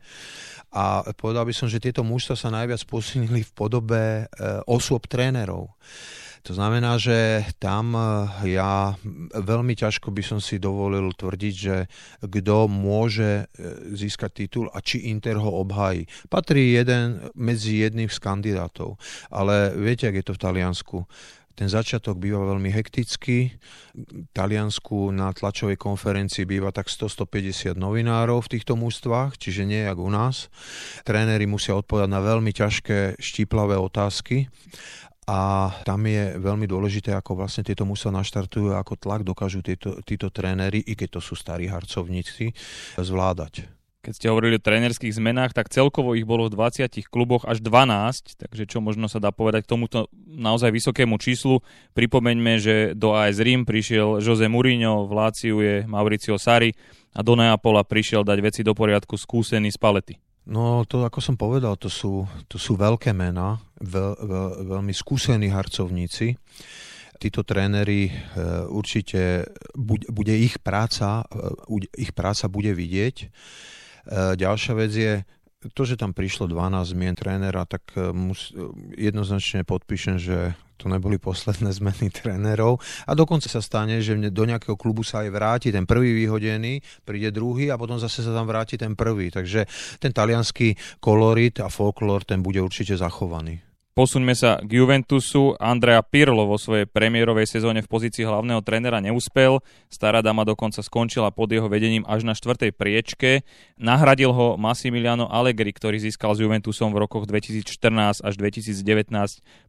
a 0.69 1.01
povedal 1.15 1.47
by 1.47 1.53
som, 1.55 1.65
že 1.65 1.81
tieto 1.81 2.05
mužstva 2.05 2.35
sa 2.37 2.53
najviac 2.53 2.83
posunili 2.85 3.41
v 3.41 3.51
podobe 3.55 4.03
e, 4.03 4.23
osôb 4.67 5.07
trénerov. 5.09 5.73
To 6.45 6.51
znamená, 6.53 7.01
že 7.01 7.47
tam 7.57 7.97
eh, 7.97 8.57
ja 8.57 8.93
veľmi 9.33 9.73
ťažko 9.73 10.13
by 10.13 10.23
som 10.23 10.39
si 10.43 10.61
dovolil 10.61 11.09
tvrdiť, 11.15 11.55
že 11.55 11.75
kto 12.21 12.69
môže 12.69 13.45
eh, 13.45 13.49
získať 13.95 14.45
titul 14.45 14.65
a 14.69 14.83
či 14.83 15.09
Inter 15.09 15.41
ho 15.41 15.63
obhájí. 15.63 16.05
Patrí 16.29 16.77
jeden 16.77 17.31
medzi 17.33 17.81
jedným 17.81 18.11
z 18.11 18.17
kandidátov. 18.21 18.99
Ale 19.33 19.73
viete, 19.73 20.05
ak 20.05 20.21
je 20.21 20.25
to 20.25 20.35
v 20.35 20.43
Taliansku? 20.43 20.97
Ten 21.57 21.73
začiatok 21.73 22.21
býva 22.21 22.45
veľmi 22.53 22.69
hektický. 22.69 23.57
V 23.97 24.29
Taliansku 24.29 25.09
na 25.09 25.33
tlačovej 25.33 25.73
konferencii 25.81 26.45
býva 26.45 26.69
tak 26.69 26.85
100-150 26.85 27.73
novinárov 27.73 28.45
v 28.45 28.51
týchto 28.53 28.77
mústvách, 28.77 29.41
čiže 29.41 29.65
nie 29.65 29.81
jak 29.81 29.97
u 29.97 30.05
nás. 30.13 30.53
Tréneri 31.01 31.49
musia 31.49 31.73
odpovedať 31.73 32.13
na 32.13 32.21
veľmi 32.21 32.53
ťažké 32.53 33.17
štíplavé 33.17 33.73
otázky 33.73 34.53
a 35.27 35.69
tam 35.83 36.07
je 36.07 36.39
veľmi 36.39 36.63
dôležité, 36.71 37.11
ako 37.11 37.43
vlastne 37.43 37.67
tieto 37.67 37.83
musia 37.83 38.15
naštartujú, 38.15 38.71
ako 38.71 38.95
tlak 38.95 39.27
dokážu 39.27 39.59
tieto, 39.59 39.99
títo 40.07 40.31
tréneri, 40.31 40.79
i 40.79 40.95
keď 40.95 41.19
to 41.19 41.21
sú 41.21 41.35
starí 41.35 41.67
harcovníci, 41.67 42.55
zvládať. 42.95 43.67
Keď 44.07 44.13
ste 44.15 44.31
hovorili 44.31 44.55
o 44.55 44.63
trénerských 44.63 45.19
zmenách, 45.19 45.51
tak 45.51 45.67
celkovo 45.67 46.15
ich 46.15 46.23
bolo 46.23 46.47
v 46.47 46.55
20 46.55 47.11
kluboch 47.11 47.43
až 47.43 47.59
12, 47.59 48.39
takže 48.39 48.63
čo 48.63 48.79
možno 48.79 49.11
sa 49.11 49.19
dá 49.19 49.35
povedať 49.35 49.67
k 49.67 49.75
tomuto 49.75 50.07
naozaj 50.23 50.71
vysokému 50.71 51.19
číslu. 51.19 51.59
Pripomeňme, 51.91 52.55
že 52.55 52.75
do 52.95 53.11
AS 53.11 53.43
Rím 53.43 53.67
prišiel 53.67 54.23
Jose 54.23 54.47
Mourinho, 54.47 55.03
v 55.03 55.11
Láciu 55.11 55.59
je 55.59 55.83
Mauricio 55.91 56.39
Sari 56.39 56.71
a 57.11 57.19
do 57.19 57.35
Neapola 57.35 57.83
prišiel 57.83 58.23
dať 58.23 58.39
veci 58.39 58.61
do 58.63 58.71
poriadku 58.71 59.19
skúsený 59.19 59.75
z 59.75 59.79
palety. 59.81 60.15
No 60.47 60.87
to, 60.87 61.03
ako 61.03 61.19
som 61.19 61.35
povedal, 61.35 61.75
to 61.75 61.91
sú, 61.91 62.23
to 62.47 62.55
sú 62.55 62.79
veľké 62.79 63.11
mená, 63.11 63.59
veľ, 63.83 64.11
veľ, 64.15 64.49
veľmi 64.79 64.93
skúsení 64.95 65.51
harcovníci 65.51 66.39
títo 67.17 67.41
tréneri 67.41 68.07
e, 68.07 68.11
určite 68.69 69.49
bude 69.75 70.33
ich 70.37 70.61
práca, 70.61 71.25
e, 71.25 71.89
ich 71.97 72.13
práca 72.13 72.45
bude 72.47 72.71
vidieť. 72.71 73.15
E, 73.25 73.27
ďalšia 74.37 74.73
vec 74.77 74.91
je, 74.93 75.13
to, 75.73 75.81
že 75.83 75.97
tam 75.97 76.13
prišlo 76.13 76.45
12 76.45 76.93
zmien 76.93 77.17
trénera, 77.17 77.65
tak 77.65 77.89
jednoznačne 78.93 79.65
podpíšem, 79.65 80.21
že 80.21 80.53
to 80.77 80.87
neboli 80.87 81.19
posledné 81.19 81.73
zmeny 81.83 82.13
trénerov 82.13 82.79
a 83.09 83.11
dokonca 83.11 83.51
sa 83.51 83.59
stane, 83.59 83.99
že 83.99 84.15
do 84.31 84.43
nejakého 84.47 84.79
klubu 84.79 85.03
sa 85.03 85.25
aj 85.25 85.29
vráti 85.33 85.69
ten 85.73 85.83
prvý 85.83 86.15
vyhodený, 86.15 86.79
príde 87.03 87.33
druhý 87.35 87.73
a 87.73 87.75
potom 87.75 87.99
zase 87.99 88.23
sa 88.23 88.31
tam 88.31 88.47
vráti 88.47 88.79
ten 88.79 88.95
prvý. 88.95 89.33
Takže 89.33 89.67
ten 89.99 90.15
talianský 90.15 91.01
kolorit 91.03 91.59
a 91.59 91.67
folklór 91.67 92.23
ten 92.23 92.39
bude 92.39 92.63
určite 92.63 92.95
zachovaný. 92.95 93.66
Posuňme 93.97 94.37
sa 94.37 94.61
k 94.61 94.77
Juventusu. 94.77 95.57
Andrea 95.57 96.05
Pirlo 96.05 96.45
vo 96.45 96.61
svojej 96.61 96.85
premiérovej 96.85 97.49
sezóne 97.49 97.81
v 97.81 97.89
pozícii 97.89 98.29
hlavného 98.29 98.61
trénera 98.61 99.01
neúspel. 99.01 99.57
Stará 99.89 100.21
dama 100.21 100.45
dokonca 100.45 100.85
skončila 100.85 101.33
pod 101.33 101.49
jeho 101.49 101.65
vedením 101.65 102.05
až 102.05 102.21
na 102.21 102.37
štvrtej 102.37 102.77
priečke. 102.77 103.41
Nahradil 103.81 104.29
ho 104.37 104.53
Massimiliano 104.53 105.25
Allegri, 105.25 105.73
ktorý 105.73 105.97
získal 105.97 106.37
s 106.37 106.45
Juventusom 106.45 106.93
v 106.93 107.09
rokoch 107.09 107.25
2014 107.25 108.21
až 108.21 108.33
2019 108.37 109.09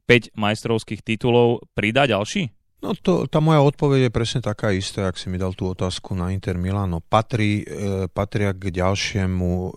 5 0.04 0.36
majstrovských 0.36 1.00
titulov. 1.00 1.64
Pridá 1.72 2.04
ďalší? 2.04 2.52
No 2.78 2.94
to, 2.94 3.26
tá 3.26 3.42
moja 3.42 3.58
odpoveď 3.58 4.06
je 4.06 4.14
presne 4.14 4.38
taká 4.38 4.70
istá, 4.70 5.10
ak 5.10 5.18
si 5.18 5.26
mi 5.26 5.34
dal 5.34 5.50
tú 5.50 5.66
otázku 5.66 6.14
na 6.14 6.30
Inter 6.30 6.54
Milano. 6.54 7.02
Patrí, 7.02 7.66
e, 7.66 8.06
patria 8.06 8.54
k 8.54 8.70
ďalšiemu 8.70 9.50
e, 9.50 9.70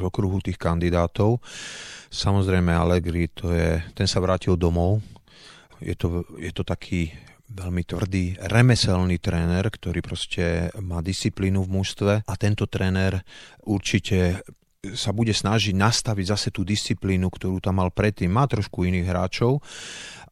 okruhu 0.00 0.40
tých 0.40 0.56
kandidátov. 0.56 1.44
Samozrejme 2.08 2.72
Allegri, 2.72 3.28
to 3.28 3.52
je, 3.52 3.84
ten 3.92 4.08
sa 4.08 4.24
vrátil 4.24 4.56
domov. 4.56 5.04
Je 5.84 5.92
to, 5.92 6.24
je 6.40 6.48
to 6.48 6.64
taký 6.64 7.12
veľmi 7.52 7.84
tvrdý 7.84 8.40
remeselný 8.40 9.20
tréner, 9.20 9.68
ktorý 9.68 10.00
proste 10.00 10.72
má 10.80 11.04
disciplínu 11.04 11.64
v 11.68 11.72
mužstve 11.80 12.12
a 12.24 12.32
tento 12.40 12.64
tréner 12.64 13.20
určite 13.68 14.40
sa 14.94 15.10
bude 15.10 15.34
snažiť 15.34 15.74
nastaviť 15.74 16.26
zase 16.32 16.48
tú 16.54 16.62
disciplínu, 16.62 17.28
ktorú 17.28 17.58
tam 17.58 17.82
mal 17.82 17.90
predtým. 17.90 18.30
Má 18.30 18.46
trošku 18.46 18.86
iných 18.86 19.10
hráčov, 19.10 19.58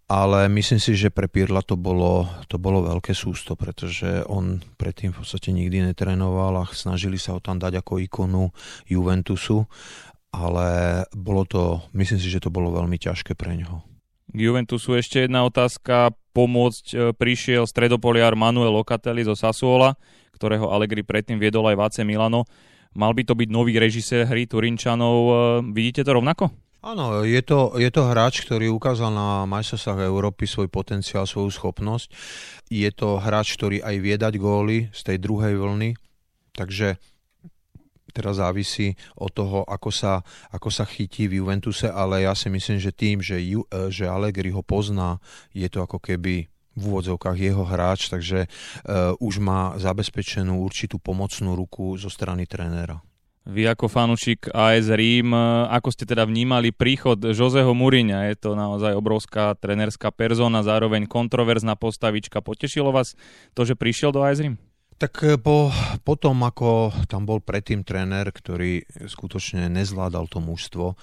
ale 0.07 0.47
myslím 0.47 0.79
si, 0.79 0.95
že 0.95 1.11
pre 1.11 1.27
Pirla 1.27 1.67
to 1.67 1.75
bolo, 1.75 2.31
to 2.47 2.63
bolo 2.63 2.87
veľké 2.87 3.11
sústo, 3.11 3.59
pretože 3.59 4.23
on 4.31 4.63
predtým 4.79 5.11
v 5.11 5.19
podstate 5.23 5.51
nikdy 5.51 5.83
netrénoval 5.83 6.63
a 6.63 6.71
snažili 6.71 7.19
sa 7.19 7.35
ho 7.35 7.41
tam 7.43 7.59
dať 7.59 7.83
ako 7.83 7.99
ikonu 8.03 8.55
Juventusu 8.87 9.67
ale 10.37 10.67
bolo 11.17 11.49
to, 11.49 11.81
myslím 11.97 12.21
si, 12.21 12.29
že 12.29 12.45
to 12.45 12.53
bolo 12.53 12.69
veľmi 12.77 13.01
ťažké 13.01 13.33
pre 13.33 13.57
ňoho. 13.57 13.81
K 14.27 14.39
Juventusu 14.39 14.99
ešte 14.99 15.25
jedna 15.25 15.49
otázka. 15.49 16.13
Pomôcť 16.37 16.87
e, 16.93 16.97
prišiel 17.17 17.65
stredopoliar 17.65 18.37
Manuel 18.37 18.69
Locatelli 18.77 19.25
zo 19.25 19.33
Sassuola, 19.33 19.97
ktorého 20.37 20.69
Allegri 20.69 21.01
predtým 21.01 21.41
viedol 21.41 21.65
aj 21.73 21.81
Vace 21.81 22.03
Milano. 22.05 22.45
Mal 22.93 23.17
by 23.17 23.25
to 23.25 23.33
byť 23.33 23.49
nový 23.49 23.81
režisér 23.81 24.29
hry 24.29 24.45
Turinčanov. 24.45 25.17
E, 25.25 25.35
vidíte 25.73 26.05
to 26.05 26.13
rovnako? 26.13 26.53
Áno, 26.87 27.26
je 27.26 27.43
to, 27.43 27.75
je 27.75 27.90
to 27.90 28.07
hráč, 28.07 28.47
ktorý 28.47 28.71
ukázal 28.71 29.11
na 29.11 29.43
majstrovstvách 29.50 30.07
Európy 30.07 30.47
svoj 30.47 30.71
potenciál, 30.71 31.26
svoju 31.26 31.50
schopnosť. 31.50 32.14
Je 32.71 32.87
to 32.95 33.19
hráč, 33.19 33.59
ktorý 33.59 33.83
aj 33.83 33.97
vie 33.99 34.14
dať 34.14 34.38
góly 34.38 34.87
z 34.95 35.00
tej 35.02 35.19
druhej 35.19 35.59
vlny, 35.59 35.99
takže 36.55 36.95
teraz 38.14 38.38
závisí 38.38 38.95
od 39.19 39.35
toho, 39.35 39.66
ako 39.66 39.90
sa, 39.90 40.23
ako 40.55 40.71
sa 40.71 40.87
chytí 40.87 41.26
v 41.26 41.43
Juventuse, 41.43 41.90
ale 41.90 42.23
ja 42.23 42.38
si 42.38 42.47
myslím, 42.55 42.78
že 42.78 42.95
tým, 42.95 43.19
že, 43.19 43.43
Ju, 43.43 43.66
e, 43.66 43.90
že 43.90 44.07
Allegri 44.07 44.55
ho 44.55 44.62
pozná, 44.62 45.19
je 45.50 45.66
to 45.66 45.83
ako 45.83 45.99
keby 45.99 46.47
v 46.78 46.83
úvodzovkách 46.87 47.35
jeho 47.40 47.64
hráč, 47.64 48.12
takže 48.12 48.45
uh, 48.45 49.16
už 49.16 49.40
má 49.40 49.81
zabezpečenú 49.81 50.61
určitú 50.61 51.00
pomocnú 51.00 51.57
ruku 51.57 51.97
zo 51.97 52.12
strany 52.12 52.45
trénera. 52.45 53.00
Vy 53.47 53.62
ako 53.62 53.87
fanúšik 53.87 54.50
AS 54.50 54.91
Rím, 54.91 55.31
e, 55.31 55.71
ako 55.71 55.95
ste 55.95 56.03
teda 56.03 56.26
vnímali 56.26 56.75
príchod 56.75 57.15
Joseho 57.15 57.71
Muriňa? 57.79 58.35
Je 58.35 58.37
to 58.43 58.59
naozaj 58.59 58.91
obrovská 58.99 59.55
trenerská 59.55 60.11
persona, 60.11 60.67
zároveň 60.67 61.07
kontroverzná 61.07 61.79
postavička. 61.79 62.43
Potešilo 62.43 62.91
vás 62.91 63.15
to, 63.55 63.62
že 63.62 63.79
prišiel 63.79 64.11
do 64.11 64.26
AS 64.26 64.43
Rím? 64.43 64.59
Tak 64.99 65.12
e, 65.23 65.38
po, 65.38 65.71
po 66.03 66.19
ako 66.19 66.91
tam 67.07 67.23
bol 67.23 67.38
predtým 67.38 67.87
tréner, 67.87 68.35
ktorý 68.35 68.83
skutočne 69.07 69.71
nezvládal 69.71 70.26
to 70.26 70.43
mužstvo 70.43 70.99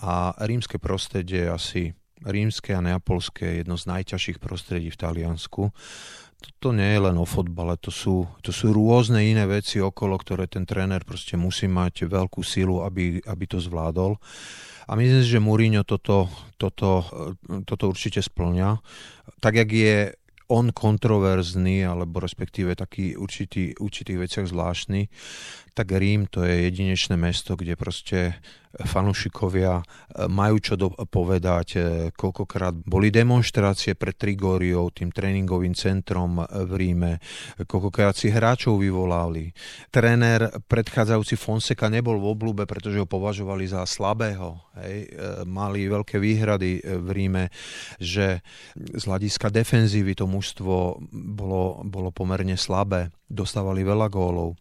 a 0.00 0.32
rímske 0.48 0.80
prostredie 0.80 1.44
asi 1.44 1.92
rímske 2.24 2.72
a 2.72 2.80
neapolské 2.80 3.44
je 3.44 3.58
jedno 3.66 3.76
z 3.76 3.84
najťažších 3.92 4.38
prostredí 4.40 4.88
v 4.88 5.00
Taliansku. 5.00 5.74
To 6.62 6.70
nie 6.70 6.94
je 6.94 7.00
len 7.02 7.16
o 7.18 7.26
fotbale, 7.26 7.74
to 7.78 7.90
sú, 7.90 8.26
to 8.42 8.54
sú 8.54 8.70
rôzne 8.70 9.18
iné 9.18 9.46
veci 9.46 9.82
okolo, 9.82 10.18
ktoré 10.18 10.46
ten 10.46 10.62
tréner 10.62 11.02
proste 11.02 11.34
musí 11.34 11.66
mať 11.66 12.06
veľkú 12.06 12.42
silu, 12.42 12.86
aby, 12.86 13.18
aby 13.22 13.44
to 13.46 13.58
zvládol. 13.58 14.18
A 14.86 14.98
myslím 14.98 15.22
si, 15.22 15.30
že 15.34 15.42
Mourinho 15.42 15.86
toto, 15.86 16.26
toto, 16.58 17.06
e, 17.46 17.62
toto 17.62 17.90
určite 17.90 18.18
splňa. 18.18 18.82
Tak, 19.38 19.54
jak 19.62 19.70
je 19.70 19.96
on 20.52 20.68
kontroverzný, 20.68 21.88
alebo 21.88 22.20
respektíve 22.20 22.76
taký 22.76 23.16
určitý, 23.16 23.72
určitých 23.80 24.18
veciach 24.20 24.46
zvláštny, 24.52 25.08
tak 25.72 25.96
Rím 25.96 26.28
to 26.28 26.44
je 26.44 26.68
jedinečné 26.68 27.16
mesto, 27.16 27.56
kde 27.56 27.72
proste 27.72 28.36
fanúšikovia 28.80 29.80
e, 29.80 29.84
majú 30.28 30.56
čo 30.58 30.74
povedať. 31.08 31.68
E, 31.76 31.80
koľkokrát 32.12 32.72
boli 32.88 33.12
demonstrácie 33.12 33.92
pred 33.94 34.16
Trigóriou, 34.16 34.88
tým 34.88 35.12
tréningovým 35.12 35.76
centrom 35.76 36.40
e, 36.40 36.44
v 36.64 36.72
Ríme. 36.72 37.12
Koľkokrát 37.68 38.16
si 38.16 38.32
hráčov 38.32 38.80
vyvolali. 38.80 39.52
Tréner 39.92 40.48
predchádzajúci 40.64 41.36
Fonseca 41.36 41.92
nebol 41.92 42.16
v 42.16 42.32
oblúbe, 42.32 42.64
pretože 42.64 43.00
ho 43.00 43.08
považovali 43.08 43.68
za 43.68 43.84
slabého. 43.84 44.56
Hej. 44.80 45.12
Mali 45.44 45.84
veľké 45.84 46.16
výhrady 46.16 46.80
v 46.80 47.08
Ríme, 47.12 47.44
že 48.00 48.40
z 48.76 49.02
hľadiska 49.04 49.52
defenzívy 49.52 50.16
to 50.16 50.24
mužstvo 50.24 51.04
bolo, 51.12 51.84
bolo 51.84 52.08
pomerne 52.08 52.56
slabé. 52.56 53.12
Dostávali 53.28 53.84
veľa 53.84 54.08
gólov. 54.08 54.56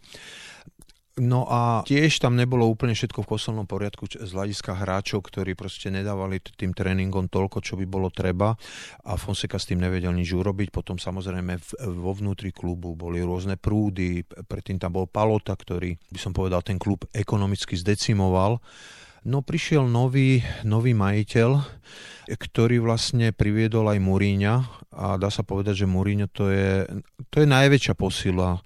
No 1.19 1.43
a 1.43 1.83
tiež 1.83 2.23
tam 2.23 2.39
nebolo 2.39 2.63
úplne 2.71 2.95
všetko 2.95 3.27
v 3.27 3.31
kostelnom 3.35 3.67
poriadku 3.67 4.07
z 4.07 4.31
hľadiska 4.31 4.79
hráčov, 4.79 5.27
ktorí 5.27 5.59
proste 5.59 5.91
nedávali 5.91 6.39
tým 6.39 6.71
tréningom 6.71 7.27
toľko, 7.27 7.59
čo 7.59 7.75
by 7.75 7.83
bolo 7.83 8.07
treba 8.07 8.55
a 9.03 9.11
Fonseca 9.19 9.59
s 9.59 9.67
tým 9.67 9.83
nevedel 9.83 10.15
nič 10.15 10.31
urobiť. 10.31 10.71
Potom 10.71 10.95
samozrejme 10.95 11.59
vo 11.99 12.11
vnútri 12.15 12.55
klubu 12.55 12.95
boli 12.95 13.19
rôzne 13.19 13.59
prúdy, 13.59 14.23
predtým 14.23 14.79
tam 14.79 14.95
bol 14.95 15.03
Palota, 15.03 15.51
ktorý 15.51 15.99
by 16.07 16.19
som 16.19 16.31
povedal 16.31 16.63
ten 16.63 16.79
klub 16.79 17.03
ekonomicky 17.11 17.75
zdecimoval. 17.75 18.63
No 19.21 19.45
prišiel 19.45 19.85
nový, 19.85 20.41
nový 20.65 20.97
majiteľ, 20.97 21.61
ktorý 22.25 22.81
vlastne 22.81 23.29
priviedol 23.29 23.85
aj 23.93 24.01
Muríňa 24.01 24.55
a 24.97 25.21
dá 25.21 25.29
sa 25.29 25.45
povedať, 25.45 25.85
že 25.85 25.91
Mourinho 25.91 26.25
to 26.25 26.49
je, 26.49 26.89
to 27.29 27.45
je 27.45 27.47
najväčšia 27.47 27.93
posila, 27.93 28.57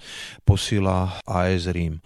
posila 0.48 1.20
AS 1.28 1.68
Rím. 1.68 2.00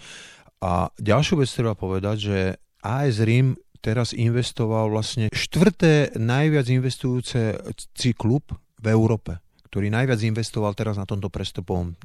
A 0.66 0.90
ďalšiu 0.98 1.38
vec 1.38 1.50
treba 1.54 1.78
povedať, 1.78 2.18
že 2.18 2.38
AS 2.82 3.22
Rím 3.22 3.54
teraz 3.86 4.18
investoval 4.18 4.90
vlastne 4.90 5.30
štvrté 5.30 6.18
najviac 6.18 6.68
investujúci 6.74 8.10
klub 8.18 8.50
v 8.82 8.88
Európe, 8.90 9.38
ktorý 9.70 9.94
najviac 9.94 10.26
investoval 10.26 10.74
teraz 10.74 10.98
na 10.98 11.06
tomto 11.06 11.30
prestupovom 11.30 11.94
e, 11.94 11.96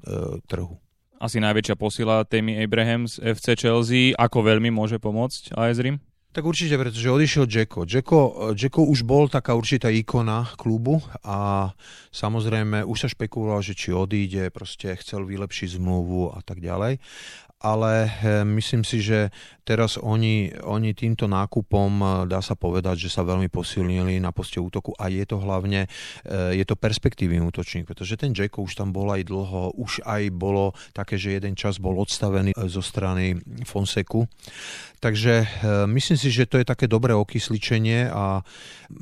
trhu. 0.45 0.77
Asi 1.19 1.41
najväčšia 1.41 1.81
posila 1.81 2.21
Tammy 2.29 2.61
Abrahams 2.61 3.17
FC 3.17 3.57
Chelsea. 3.57 4.13
Ako 4.13 4.45
veľmi 4.45 4.69
môže 4.69 5.01
pomôcť 5.01 5.57
AS 5.57 5.81
Rím? 5.81 5.99
Tak 6.35 6.43
určite, 6.43 6.75
pretože 6.75 7.15
odišiel 7.15 7.47
Jacko. 7.47 7.87
Jacko, 7.87 8.51
Jacko 8.59 8.83
už 8.91 9.07
bol 9.07 9.31
taká 9.31 9.55
určitá 9.55 9.87
ikona 9.87 10.51
klubu 10.59 10.99
a 11.23 11.71
samozrejme 12.11 12.83
už 12.83 13.07
sa 13.07 13.07
špekulovalo, 13.07 13.63
že 13.63 13.79
či 13.79 13.95
odíde, 13.95 14.51
proste 14.51 14.99
chcel 14.99 15.23
vylepšiť 15.31 15.79
zmluvu 15.79 16.35
a 16.35 16.43
tak 16.43 16.59
ďalej. 16.59 16.99
Ale 17.65 18.13
myslím 18.45 18.85
si, 18.85 19.01
že 19.01 19.33
teraz 19.65 19.97
oni, 19.97 20.53
oni 20.61 20.93
týmto 20.93 21.25
nákupom, 21.25 22.21
dá 22.29 22.45
sa 22.45 22.53
povedať, 22.53 23.09
že 23.09 23.11
sa 23.17 23.25
veľmi 23.25 23.49
posilnili 23.49 24.21
na 24.21 24.29
poste 24.37 24.61
útoku 24.61 24.93
a 25.01 25.09
je 25.09 25.25
to 25.25 25.41
hlavne, 25.41 25.89
je 26.29 26.65
to 26.69 26.77
perspektívny 26.77 27.41
útočník, 27.41 27.89
pretože 27.89 28.21
ten 28.21 28.37
Jacko 28.37 28.69
už 28.69 28.77
tam 28.77 28.93
bol 28.93 29.09
aj 29.09 29.25
dlho, 29.25 29.73
už 29.81 30.05
aj 30.05 30.29
bolo 30.37 30.77
také, 30.93 31.17
že 31.17 31.41
jeden 31.41 31.57
čas 31.57 31.81
bol 31.81 31.97
odstavený 31.97 32.53
zo 32.69 32.85
strany 32.85 33.41
Fonseku. 33.65 34.29
Takže 35.01 35.49
myslím 35.89 36.21
si, 36.21 36.29
že 36.29 36.45
to 36.45 36.61
je 36.61 36.69
také 36.69 36.85
dobré 36.85 37.17
okysličenie 37.17 38.13
a 38.13 38.45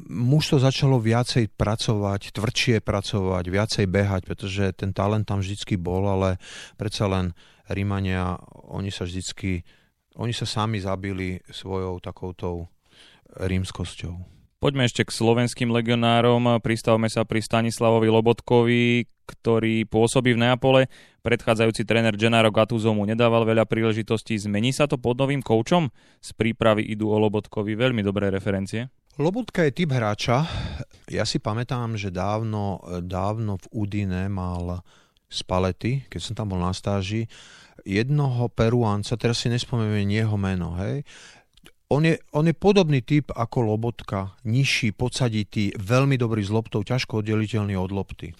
muž 0.06 0.54
to 0.54 0.62
začalo 0.62 1.02
viacej 1.02 1.50
pracovať, 1.58 2.38
tvrdšie 2.38 2.78
pracovať, 2.86 3.44
viacej 3.50 3.86
behať, 3.90 4.22
pretože 4.30 4.70
ten 4.78 4.94
talent 4.94 5.26
tam 5.26 5.42
vždycky 5.42 5.74
bol, 5.74 6.06
ale 6.06 6.38
predsa 6.78 7.10
len 7.10 7.34
Rímania, 7.72 8.36
oni 8.68 8.92
sa 8.92 9.08
vždycky, 9.08 9.64
oni 10.20 10.36
sa 10.36 10.44
sami 10.44 10.78
zabili 10.78 11.40
svojou 11.48 11.98
takoutou 11.98 12.68
rímskosťou. 13.40 14.32
Poďme 14.62 14.86
ešte 14.86 15.02
k 15.02 15.10
slovenským 15.10 15.74
legionárom. 15.74 16.62
Pristavme 16.62 17.10
sa 17.10 17.26
pri 17.26 17.42
Stanislavovi 17.42 18.06
Lobotkovi, 18.06 19.10
ktorý 19.26 19.90
pôsobí 19.90 20.38
v 20.38 20.46
Neapole. 20.46 20.86
Predchádzajúci 21.26 21.82
tréner 21.82 22.14
Gennaro 22.14 22.54
Gattuso 22.54 22.94
mu 22.94 23.02
nedával 23.02 23.42
veľa 23.42 23.66
príležitostí. 23.66 24.38
Zmení 24.38 24.70
sa 24.70 24.86
to 24.86 25.02
pod 25.02 25.18
novým 25.18 25.42
koučom? 25.42 25.90
Z 26.22 26.30
prípravy 26.38 26.86
idú 26.86 27.10
o 27.10 27.18
Lobotkovi 27.18 27.74
veľmi 27.74 28.06
dobré 28.06 28.30
referencie. 28.30 28.86
Lobotka 29.18 29.66
je 29.66 29.74
typ 29.82 29.90
hráča. 29.98 30.46
Ja 31.10 31.26
si 31.26 31.42
pamätám, 31.42 31.98
že 31.98 32.14
dávno, 32.14 32.86
dávno 33.02 33.58
v 33.58 33.66
Udine 33.74 34.30
mal 34.30 34.86
Spalety, 35.26 36.06
keď 36.06 36.20
som 36.22 36.38
tam 36.38 36.54
bol 36.54 36.62
na 36.62 36.70
stáži, 36.70 37.26
jednoho 37.82 38.48
Peruánca, 38.52 39.16
teraz 39.16 39.42
si 39.42 39.48
nespomínam 39.48 40.08
jeho 40.08 40.36
meno, 40.36 40.76
hej, 40.78 41.02
on 41.92 42.08
je, 42.08 42.16
on 42.32 42.48
je 42.48 42.56
podobný 42.56 43.04
typ 43.04 43.28
ako 43.36 43.68
Lobotka, 43.68 44.32
nižší, 44.48 44.96
podsaditý, 44.96 45.76
veľmi 45.76 46.16
dobrý 46.16 46.40
s 46.40 46.48
loptou, 46.48 46.80
ťažko 46.80 47.20
oddeliteľný 47.20 47.76
od 47.76 47.92
lopty. 47.92 48.32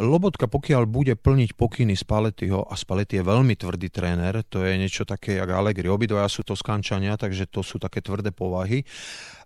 Lobotka, 0.00 0.48
pokiaľ 0.48 0.88
bude 0.88 1.12
plniť 1.12 1.60
pokyny 1.60 1.92
Spaletiho, 1.92 2.64
a 2.64 2.74
Spalety 2.80 3.20
je 3.20 3.24
veľmi 3.26 3.52
tvrdý 3.52 3.92
tréner, 3.92 4.40
to 4.48 4.64
je 4.64 4.80
niečo 4.80 5.04
také 5.04 5.36
jak 5.36 5.50
Allegri, 5.52 5.92
obidvaja 5.92 6.30
sú 6.32 6.40
to 6.40 6.56
skančania, 6.56 7.20
takže 7.20 7.52
to 7.52 7.60
sú 7.60 7.76
také 7.76 8.00
tvrdé 8.00 8.32
povahy, 8.32 8.80
Eh, 8.80 9.39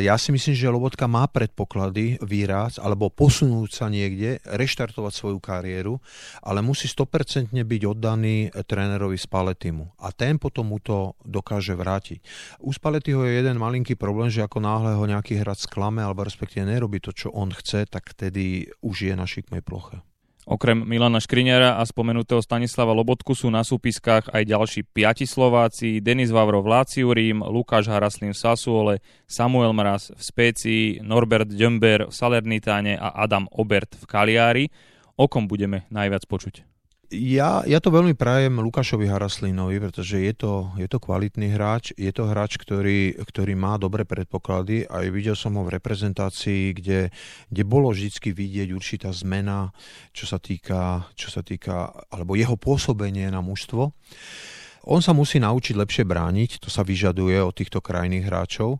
ja 0.00 0.16
si 0.16 0.32
myslím, 0.32 0.56
že 0.56 0.72
Lobotka 0.72 1.04
má 1.04 1.28
predpoklady 1.28 2.16
výraz 2.24 2.80
alebo 2.80 3.12
posunúť 3.12 3.70
sa 3.70 3.86
niekde, 3.92 4.40
reštartovať 4.48 5.12
svoju 5.12 5.38
kariéru, 5.38 6.00
ale 6.40 6.64
musí 6.64 6.88
100% 6.88 7.52
byť 7.52 7.82
oddaný 7.84 8.48
trénerovi 8.64 9.20
Spaletimu. 9.20 10.00
A 10.00 10.16
ten 10.16 10.40
potom 10.40 10.72
mu 10.72 10.80
to 10.80 11.12
dokáže 11.22 11.76
vrátiť. 11.76 12.24
U 12.64 12.72
Spaletiho 12.72 13.20
je 13.28 13.36
jeden 13.36 13.60
malinký 13.60 14.00
problém, 14.00 14.32
že 14.32 14.40
ako 14.40 14.64
náhle 14.64 14.96
ho 14.96 15.04
nejaký 15.04 15.36
hráč 15.36 15.68
sklame 15.68 16.00
alebo 16.00 16.24
respektíve 16.24 16.64
nerobí 16.64 16.96
to, 17.04 17.12
čo 17.12 17.28
on 17.28 17.52
chce, 17.52 17.84
tak 17.84 18.08
vtedy 18.16 18.72
už 18.80 19.12
je 19.12 19.14
na 19.14 19.28
šikmej 19.28 19.60
ploche. 19.60 20.00
Okrem 20.50 20.82
Milana 20.82 21.22
Škriňara 21.22 21.78
a 21.78 21.86
spomenutého 21.86 22.42
Stanislava 22.42 22.90
Lobotku 22.90 23.38
sú 23.38 23.54
na 23.54 23.62
súpiskách 23.62 24.34
aj 24.34 24.42
ďalší 24.42 24.82
piati 24.82 25.22
Slováci, 25.22 26.02
Denis 26.02 26.34
Vavrov 26.34 26.66
v 26.66 26.74
Láciu 26.74 27.14
Rím, 27.14 27.46
Lukáš 27.46 27.86
Haraslin 27.86 28.34
v 28.34 28.42
Sasuole, 28.42 28.94
Samuel 29.30 29.70
Mraz 29.70 30.10
v 30.10 30.18
Spécii, 30.18 31.06
Norbert 31.06 31.54
Dömber 31.54 32.10
v 32.10 32.14
Salernitáne 32.14 32.98
a 32.98 33.14
Adam 33.14 33.46
Obert 33.54 33.94
v 33.94 34.04
Kaliári. 34.10 34.64
O 35.14 35.30
kom 35.30 35.46
budeme 35.46 35.86
najviac 35.86 36.26
počuť? 36.26 36.69
Ja, 37.10 37.66
ja 37.66 37.82
to 37.82 37.90
veľmi 37.90 38.14
prajem 38.14 38.62
Lukášovi 38.62 39.10
Haraslinovi, 39.10 39.82
pretože 39.82 40.22
je 40.22 40.30
to, 40.30 40.70
je 40.78 40.86
to 40.86 41.02
kvalitný 41.02 41.50
hráč, 41.50 41.90
je 41.98 42.06
to 42.14 42.30
hráč, 42.30 42.54
ktorý, 42.54 43.18
ktorý 43.26 43.58
má 43.58 43.74
dobré 43.82 44.06
predpoklady 44.06 44.86
a 44.86 45.02
videl 45.10 45.34
som 45.34 45.58
ho 45.58 45.66
v 45.66 45.74
reprezentácii, 45.74 46.70
kde, 46.70 47.10
kde 47.50 47.62
bolo 47.66 47.90
vždy 47.90 48.14
vidieť 48.14 48.70
určitá 48.70 49.10
zmena, 49.10 49.74
čo 50.14 50.30
sa 50.30 50.38
týka, 50.38 51.10
čo 51.18 51.34
sa 51.34 51.42
týka 51.42 51.90
alebo 52.14 52.38
jeho 52.38 52.54
pôsobenie 52.54 53.26
na 53.26 53.42
mužstvo. 53.42 53.90
On 54.86 55.02
sa 55.02 55.10
musí 55.10 55.42
naučiť 55.42 55.74
lepšie 55.74 56.06
brániť, 56.06 56.62
to 56.62 56.70
sa 56.70 56.86
vyžaduje 56.86 57.42
od 57.42 57.58
týchto 57.58 57.82
krajných 57.82 58.30
hráčov 58.30 58.78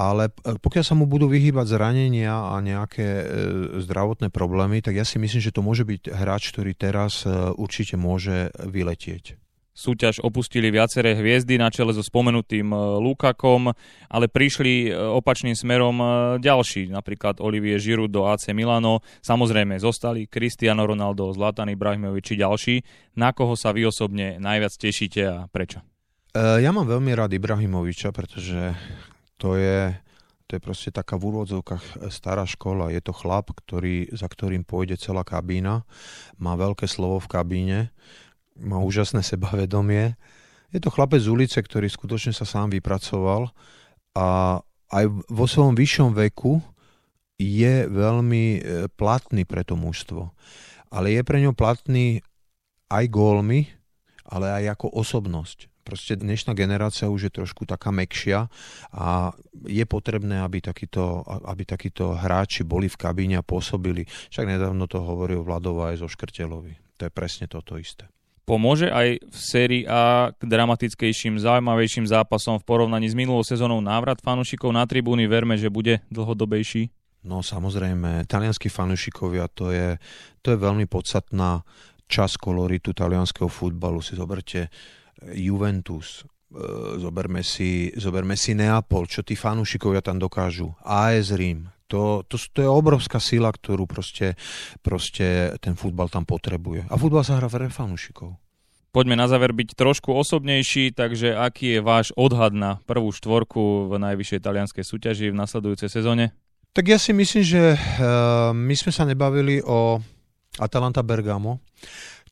ale 0.00 0.32
e, 0.32 0.56
pokiaľ 0.56 0.84
sa 0.84 0.96
mu 0.96 1.04
budú 1.04 1.28
vyhýbať 1.28 1.76
zranenia 1.76 2.32
a 2.32 2.56
nejaké 2.64 3.04
e, 3.04 3.24
zdravotné 3.84 4.32
problémy, 4.32 4.80
tak 4.80 4.96
ja 4.96 5.04
si 5.04 5.20
myslím, 5.20 5.44
že 5.44 5.52
to 5.52 5.60
môže 5.60 5.84
byť 5.84 6.08
hráč, 6.08 6.56
ktorý 6.56 6.72
teraz 6.72 7.28
e, 7.28 7.52
určite 7.52 8.00
môže 8.00 8.48
vyletieť. 8.56 9.36
Súťaž 9.70 10.20
opustili 10.20 10.68
viaceré 10.68 11.16
hviezdy 11.16 11.56
na 11.56 11.72
čele 11.72 11.94
so 11.96 12.04
spomenutým 12.04 12.68
Lukakom, 13.00 13.72
ale 14.12 14.26
prišli 14.28 14.92
opačným 14.92 15.56
smerom 15.56 15.96
ďalší, 16.36 16.92
napríklad 16.92 17.40
Olivier 17.40 17.80
Giroud 17.80 18.12
do 18.12 18.28
AC 18.28 18.52
Milano. 18.52 19.00
Samozrejme 19.24 19.80
zostali 19.80 20.28
Cristiano 20.28 20.84
Ronaldo, 20.84 21.32
Zlatan 21.32 21.72
Ibrahimovič 21.72 22.34
či 22.34 22.34
ďalší. 22.36 22.74
Na 23.16 23.32
koho 23.32 23.56
sa 23.56 23.72
vy 23.72 23.88
osobne 23.88 24.36
najviac 24.36 24.74
tešíte 24.74 25.22
a 25.24 25.48
prečo? 25.48 25.80
Ja 26.36 26.70
mám 26.76 26.84
veľmi 26.84 27.16
rád 27.16 27.32
Ibrahimoviča, 27.34 28.12
pretože 28.12 28.76
to 29.40 29.56
je, 29.56 29.96
to 30.44 30.60
je 30.60 30.60
proste 30.60 30.92
taká 30.92 31.16
v 31.16 31.32
úvodzovkách 31.32 32.12
stará 32.12 32.44
škola. 32.44 32.92
Je 32.92 33.00
to 33.00 33.16
chlap, 33.16 33.48
ktorý, 33.56 34.12
za 34.12 34.28
ktorým 34.28 34.68
pôjde 34.68 35.00
celá 35.00 35.24
kabína, 35.24 35.88
má 36.36 36.52
veľké 36.60 36.84
slovo 36.84 37.24
v 37.24 37.30
kabíne, 37.32 37.78
má 38.60 38.76
úžasné 38.76 39.24
sebavedomie. 39.30 40.20
Je 40.70 40.78
to 40.78 40.92
chlapec 40.92 41.24
z 41.24 41.32
ulice, 41.32 41.56
ktorý 41.56 41.88
skutočne 41.88 42.36
sa 42.36 42.44
sám 42.44 42.70
vypracoval 42.76 43.48
a 44.12 44.60
aj 44.90 45.04
vo 45.30 45.46
svojom 45.48 45.74
vyššom 45.74 46.14
veku 46.28 46.60
je 47.40 47.88
veľmi 47.88 48.44
e, 48.58 48.60
platný 48.92 49.48
pre 49.48 49.64
to 49.64 49.78
mužstvo. 49.78 50.28
Ale 50.92 51.14
je 51.14 51.22
pre 51.24 51.40
ňo 51.40 51.56
platný 51.56 52.20
aj 52.90 53.06
gólmi, 53.08 53.70
ale 54.26 54.50
aj 54.50 54.76
ako 54.76 54.92
osobnosť. 54.98 55.69
Proste 55.90 56.14
dnešná 56.14 56.54
generácia 56.54 57.10
už 57.10 57.26
je 57.26 57.32
trošku 57.42 57.66
taká 57.66 57.90
mekšia 57.90 58.46
a 58.94 59.34
je 59.66 59.82
potrebné, 59.90 60.38
aby 60.38 60.62
takíto, 60.62 61.26
aby 61.26 61.66
takíto 61.66 62.14
hráči 62.14 62.62
boli 62.62 62.86
v 62.86 62.94
kabíne 62.94 63.42
a 63.42 63.42
pôsobili. 63.42 64.06
Však 64.30 64.46
nedávno 64.46 64.86
to 64.86 65.02
hovoril 65.02 65.42
Vladova 65.42 65.90
aj 65.90 66.06
zo 66.06 66.06
Škrtelovi. 66.06 66.78
To 67.02 67.10
je 67.10 67.10
presne 67.10 67.50
toto 67.50 67.74
isté. 67.74 68.06
Pomôže 68.46 68.86
aj 68.86 69.18
v 69.18 69.34
sérii 69.34 69.82
A 69.90 70.30
k 70.30 70.42
dramatickejším, 70.46 71.42
zaujímavejším 71.42 72.06
zápasom 72.06 72.62
v 72.62 72.66
porovnaní 72.70 73.10
s 73.10 73.18
minulou 73.18 73.42
sezónou 73.42 73.82
návrat 73.82 74.22
fanúšikov 74.22 74.70
na 74.70 74.86
tribúny? 74.86 75.26
Verme, 75.26 75.58
že 75.58 75.74
bude 75.74 76.06
dlhodobejší? 76.14 76.86
No 77.26 77.42
samozrejme, 77.42 78.30
talianskí 78.30 78.70
fanúšikovia 78.70 79.50
to 79.50 79.74
je, 79.74 79.98
to 80.38 80.54
je 80.54 80.58
veľmi 80.58 80.86
podstatná 80.86 81.66
časť 82.10 82.42
koloritu 82.42 82.94
talianského 82.94 83.50
futbalu. 83.50 84.02
Si 84.02 84.14
zoberte, 84.18 84.70
Juventus, 85.34 86.22
e, 86.22 86.56
zoberme 87.00 87.44
si, 87.44 87.92
zoberme 87.96 88.34
si 88.34 88.56
Neapol, 88.56 89.04
čo 89.06 89.20
tí 89.20 89.36
fanúšikovia 89.36 90.00
tam 90.00 90.16
dokážu, 90.16 90.72
AS 90.84 91.32
Rím, 91.36 91.68
to, 91.90 92.22
to, 92.30 92.38
to 92.38 92.62
je 92.62 92.70
obrovská 92.70 93.18
sila, 93.18 93.50
ktorú 93.50 93.90
proste, 93.90 94.38
proste 94.78 95.58
ten 95.58 95.74
futbal 95.74 96.06
tam 96.06 96.22
potrebuje. 96.22 96.86
A 96.86 96.94
futbal 96.94 97.26
sa 97.26 97.42
hrá 97.42 97.50
pre 97.50 97.66
fanúšikov. 97.66 98.38
Poďme 98.90 99.14
na 99.14 99.30
záver 99.30 99.54
byť 99.54 99.78
trošku 99.78 100.10
osobnejší, 100.10 100.94
takže 100.94 101.34
aký 101.34 101.78
je 101.78 101.80
váš 101.82 102.10
odhad 102.18 102.50
na 102.50 102.82
prvú 102.90 103.14
štvorku 103.14 103.86
v 103.86 104.02
najvyššej 104.02 104.42
talianskej 104.42 104.82
súťaži 104.82 105.26
v 105.30 105.38
nasledujúcej 105.38 105.86
sezóne? 105.86 106.34
Tak 106.74 106.90
ja 106.90 106.98
si 106.98 107.14
myslím, 107.14 107.42
že 107.42 107.74
uh, 107.74 108.50
my 108.50 108.74
sme 108.74 108.90
sa 108.90 109.06
nebavili 109.06 109.62
o 109.62 110.02
Atalanta 110.58 111.06
Bergamo. 111.06 111.62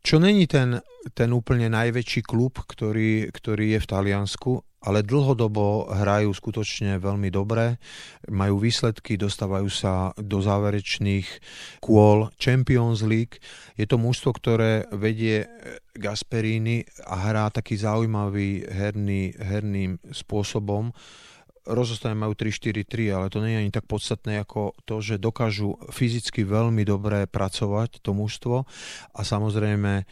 Čo 0.02 0.22
není 0.22 0.48
ten, 0.48 0.80
ten 1.12 1.30
úplne 1.34 1.68
najväčší 1.68 2.24
klub, 2.24 2.62
ktorý, 2.64 3.28
ktorý 3.34 3.76
je 3.76 3.80
v 3.82 3.90
Taliansku, 3.90 4.52
ale 4.78 5.02
dlhodobo 5.02 5.90
hrajú 5.90 6.30
skutočne 6.30 7.02
veľmi 7.02 7.34
dobre, 7.34 7.82
majú 8.30 8.62
výsledky, 8.62 9.18
dostávajú 9.18 9.66
sa 9.66 10.14
do 10.14 10.38
záverečných 10.38 11.26
kôl 11.82 12.30
Champions 12.38 13.02
League. 13.02 13.42
Je 13.74 13.90
to 13.90 13.98
mužstvo, 13.98 14.30
ktoré 14.38 14.87
vedie 14.94 15.50
Gasperini 15.98 16.87
a 17.11 17.18
hrá 17.26 17.50
taký 17.50 17.74
zaujímavý 17.74 18.70
herný, 18.70 19.34
herným 19.34 19.98
spôsobom 20.14 20.94
rozostane 21.68 22.16
majú 22.16 22.33
3-4-3, 22.33 23.12
ale 23.12 23.26
to 23.28 23.44
nie 23.44 23.52
je 23.52 23.61
ani 23.61 23.72
tak 23.72 23.85
podstatné 23.85 24.40
ako 24.40 24.72
to, 24.88 25.04
že 25.04 25.20
dokážu 25.20 25.76
fyzicky 25.92 26.42
veľmi 26.48 26.83
dobre 26.88 27.28
pracovať 27.28 28.00
to 28.00 28.16
mužstvo 28.16 28.64
a 29.12 29.20
samozrejme 29.20 29.92
e, 30.00 30.04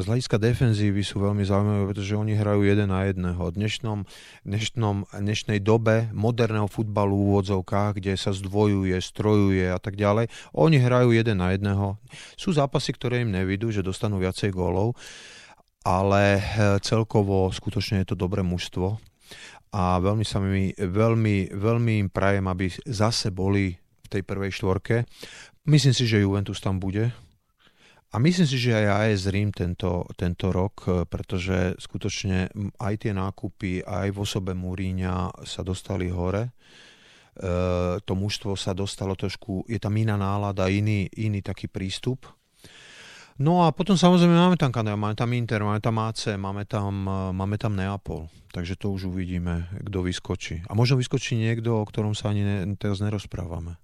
z 0.00 0.04
hľadiska 0.04 0.36
defenzívy 0.36 1.00
sú 1.00 1.24
veľmi 1.24 1.42
zaujímavé, 1.48 1.82
pretože 1.88 2.12
oni 2.12 2.36
hrajú 2.36 2.62
jeden 2.68 2.92
na 2.92 3.08
jedného. 3.08 3.40
V 3.40 3.56
dnešnom, 3.56 3.98
dnešnom, 4.44 4.96
dnešnej 5.16 5.58
dobe 5.64 6.12
moderného 6.12 6.68
futbalu 6.68 7.16
v 7.16 7.24
úvodzovkách, 7.32 7.96
kde 7.96 8.12
sa 8.20 8.36
zdvojuje, 8.36 8.96
strojuje 9.00 9.72
a 9.72 9.80
tak 9.80 9.96
ďalej, 9.96 10.28
oni 10.52 10.76
hrajú 10.76 11.16
jeden 11.16 11.40
na 11.40 11.56
jedného. 11.56 11.96
Sú 12.36 12.52
zápasy, 12.52 12.92
ktoré 12.92 13.24
im 13.24 13.32
nevidú, 13.32 13.72
že 13.72 13.80
dostanú 13.80 14.20
viacej 14.20 14.52
gólov, 14.52 14.92
ale 15.82 16.38
celkovo 16.84 17.50
skutočne 17.50 18.06
je 18.06 18.14
to 18.14 18.16
dobré 18.16 18.46
mužstvo 18.46 19.11
a 19.72 19.96
veľmi 19.96 20.24
sa 20.24 20.36
mi, 20.38 20.68
veľmi, 20.76 21.56
veľmi 21.56 21.92
im 22.04 22.08
prajem, 22.12 22.44
aby 22.44 22.68
zase 22.84 23.32
boli 23.32 23.72
v 23.72 24.06
tej 24.08 24.22
prvej 24.22 24.52
štvorke. 24.52 25.08
Myslím 25.64 25.96
si, 25.96 26.04
že 26.04 26.20
Juventus 26.20 26.60
tam 26.60 26.76
bude. 26.76 27.08
A 28.12 28.20
myslím 28.20 28.44
si, 28.44 28.60
že 28.60 28.76
aj 28.76 29.08
AS 29.08 29.24
Rím 29.32 29.56
tento, 29.56 30.04
tento 30.20 30.52
rok, 30.52 31.08
pretože 31.08 31.80
skutočne 31.80 32.52
aj 32.76 32.94
tie 33.08 33.16
nákupy, 33.16 33.80
aj 33.88 34.12
v 34.12 34.20
osobe 34.20 34.52
Múríňa 34.52 35.32
sa 35.48 35.64
dostali 35.64 36.12
hore. 36.12 36.44
E, 36.44 36.50
to 38.04 38.12
mužstvo 38.12 38.52
sa 38.52 38.76
dostalo 38.76 39.16
trošku, 39.16 39.64
je 39.64 39.80
tam 39.80 39.96
iná 39.96 40.20
nálada, 40.20 40.68
iný, 40.68 41.08
iný 41.16 41.40
taký 41.40 41.72
prístup 41.72 42.28
No 43.42 43.66
a 43.66 43.74
potom 43.74 43.98
samozrejme 43.98 44.38
máme 44.38 44.54
tam 44.54 44.70
Kanada, 44.70 44.94
máme 44.94 45.18
tam 45.18 45.34
Inter, 45.34 45.66
máme 45.66 45.82
tam 45.82 45.98
AC, 45.98 46.38
máme 46.38 46.62
tam, 46.62 46.94
e, 47.10 47.34
máme 47.34 47.58
tam 47.58 47.74
Neapol. 47.74 48.30
Takže 48.54 48.78
to 48.78 48.94
už 48.94 49.10
uvidíme, 49.10 49.66
kto 49.82 50.06
vyskočí. 50.06 50.62
A 50.70 50.78
možno 50.78 50.94
vyskočí 50.94 51.34
niekto, 51.34 51.82
o 51.82 51.88
ktorom 51.88 52.14
sa 52.14 52.30
ani 52.30 52.46
ne, 52.46 52.56
teraz 52.78 53.02
nerozprávame. 53.02 53.82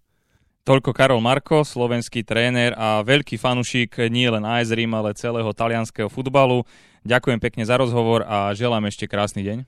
Toľko 0.62 0.94
Karol 0.94 1.18
Marko, 1.18 1.66
slovenský 1.66 2.22
tréner 2.22 2.76
a 2.76 3.02
veľký 3.02 3.34
fanušik 3.40 3.98
nie 4.12 4.28
len 4.30 4.44
AS 4.46 4.70
Rím, 4.70 4.94
ale 4.94 5.16
celého 5.18 5.50
talianského 5.50 6.12
futbalu. 6.12 6.62
Ďakujem 7.08 7.40
pekne 7.42 7.64
za 7.66 7.80
rozhovor 7.80 8.22
a 8.28 8.52
želám 8.54 8.86
ešte 8.86 9.10
krásny 9.10 9.42
deň. 9.42 9.58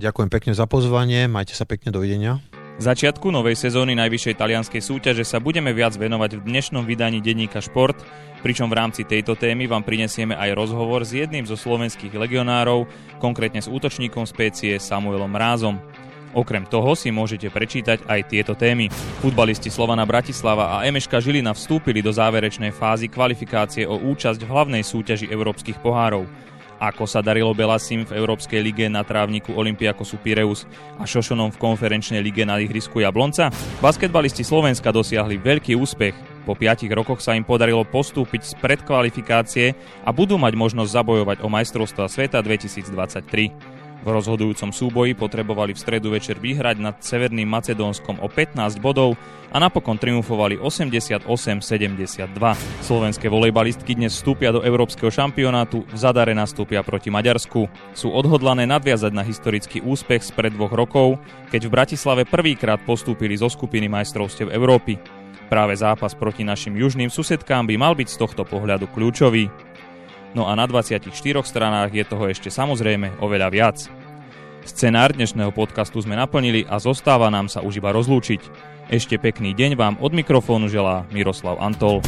Ďakujem 0.00 0.30
pekne 0.30 0.52
za 0.56 0.64
pozvanie, 0.64 1.26
majte 1.28 1.52
sa 1.52 1.68
pekne, 1.68 1.92
dovidenia. 1.92 2.63
Začiatku 2.74 3.30
novej 3.30 3.54
sezóny 3.54 3.94
najvyššej 3.94 4.34
talianskej 4.34 4.82
súťaže 4.82 5.22
sa 5.22 5.38
budeme 5.38 5.70
viac 5.70 5.94
venovať 5.94 6.42
v 6.42 6.44
dnešnom 6.50 6.82
vydaní 6.82 7.22
denníka 7.22 7.62
Šport, 7.62 7.94
pričom 8.42 8.66
v 8.66 8.74
rámci 8.82 9.06
tejto 9.06 9.38
témy 9.38 9.70
vám 9.70 9.86
prinesieme 9.86 10.34
aj 10.34 10.58
rozhovor 10.58 11.06
s 11.06 11.14
jedným 11.14 11.46
zo 11.46 11.54
slovenských 11.54 12.10
legionárov, 12.10 12.90
konkrétne 13.22 13.62
s 13.62 13.70
útočníkom 13.70 14.26
spécie 14.26 14.74
Samuelom 14.82 15.30
Rázom. 15.30 15.78
Okrem 16.34 16.66
toho 16.66 16.98
si 16.98 17.14
môžete 17.14 17.46
prečítať 17.46 18.10
aj 18.10 18.26
tieto 18.26 18.58
témy. 18.58 18.90
Futbalisti 19.22 19.70
Slovana 19.70 20.02
Bratislava 20.02 20.74
a 20.74 20.82
Emeška 20.82 21.22
Žilina 21.22 21.54
vstúpili 21.54 22.02
do 22.02 22.10
záverečnej 22.10 22.74
fázy 22.74 23.06
kvalifikácie 23.06 23.86
o 23.86 24.02
účasť 24.02 24.42
v 24.42 24.50
hlavnej 24.50 24.82
súťaži 24.82 25.30
európskych 25.30 25.78
pohárov 25.78 26.26
ako 26.78 27.04
sa 27.06 27.24
darilo 27.24 27.50
Belasim 27.54 28.06
v 28.06 28.16
Európskej 28.16 28.60
lige 28.62 28.86
na 28.90 29.02
trávniku 29.02 29.54
Olympiakosu 29.54 30.18
Pireus 30.20 30.66
a 31.00 31.04
Šošonom 31.06 31.54
v 31.54 31.60
konferenčnej 31.60 32.20
lige 32.22 32.46
na 32.46 32.60
ihrisku 32.62 33.02
Jablonca? 33.02 33.50
Basketbalisti 33.82 34.46
Slovenska 34.46 34.94
dosiahli 34.94 35.38
veľký 35.40 35.74
úspech. 35.78 36.14
Po 36.44 36.52
5 36.52 36.84
rokoch 36.92 37.24
sa 37.24 37.32
im 37.32 37.42
podarilo 37.42 37.88
postúpiť 37.88 38.42
z 38.44 38.52
predkvalifikácie 38.60 39.66
a 40.04 40.12
budú 40.12 40.36
mať 40.36 40.52
možnosť 40.52 40.92
zabojovať 40.92 41.36
o 41.40 41.48
majstrovstva 41.48 42.04
sveta 42.04 42.44
2023. 42.44 43.73
V 44.04 44.12
rozhodujúcom 44.12 44.68
súboji 44.68 45.16
potrebovali 45.16 45.72
v 45.72 45.80
stredu 45.80 46.12
večer 46.12 46.36
vyhrať 46.36 46.76
nad 46.76 47.00
Severným 47.00 47.48
Macedónskom 47.48 48.20
o 48.20 48.28
15 48.28 48.76
bodov 48.76 49.16
a 49.48 49.56
napokon 49.56 49.96
triumfovali 49.96 50.60
88-72. 50.60 51.24
Slovenské 52.84 53.32
volejbalistky 53.32 53.96
dnes 53.96 54.12
vstúpia 54.20 54.52
do 54.52 54.60
Európskeho 54.60 55.08
šampionátu, 55.08 55.88
v 55.88 55.96
Zadare 55.96 56.36
nastúpia 56.36 56.84
proti 56.84 57.08
Maďarsku. 57.08 57.64
Sú 57.96 58.12
odhodlané 58.12 58.68
nadviazať 58.68 59.12
na 59.16 59.24
historický 59.24 59.80
úspech 59.80 60.20
spred 60.20 60.52
dvoch 60.52 60.76
rokov, 60.76 61.16
keď 61.48 61.64
v 61.64 61.72
Bratislave 61.72 62.22
prvýkrát 62.28 62.84
postúpili 62.84 63.40
zo 63.40 63.48
skupiny 63.48 63.88
majstrovstiev 63.88 64.52
Európy. 64.52 65.00
Práve 65.48 65.80
zápas 65.80 66.12
proti 66.12 66.44
našim 66.44 66.76
južným 66.76 67.08
susedkám 67.08 67.64
by 67.64 67.80
mal 67.80 67.96
byť 67.96 68.08
z 68.12 68.20
tohto 68.20 68.44
pohľadu 68.44 68.84
kľúčový. 68.92 69.48
No 70.34 70.50
a 70.50 70.58
na 70.58 70.66
24 70.66 71.14
stranách 71.46 71.94
je 71.94 72.02
toho 72.02 72.26
ešte 72.26 72.50
samozrejme 72.50 73.22
oveľa 73.22 73.48
viac. 73.54 73.78
Scenár 74.66 75.14
dnešného 75.14 75.54
podcastu 75.54 76.02
sme 76.02 76.18
naplnili 76.18 76.66
a 76.66 76.82
zostáva 76.82 77.30
nám 77.30 77.46
sa 77.46 77.62
už 77.62 77.78
iba 77.78 77.94
rozlúčiť. 77.94 78.42
Ešte 78.90 79.14
pekný 79.14 79.54
deň 79.54 79.78
vám 79.78 79.94
od 80.02 80.10
mikrofónu 80.10 80.66
želá 80.66 81.06
Miroslav 81.14 81.62
Antol. 81.62 82.02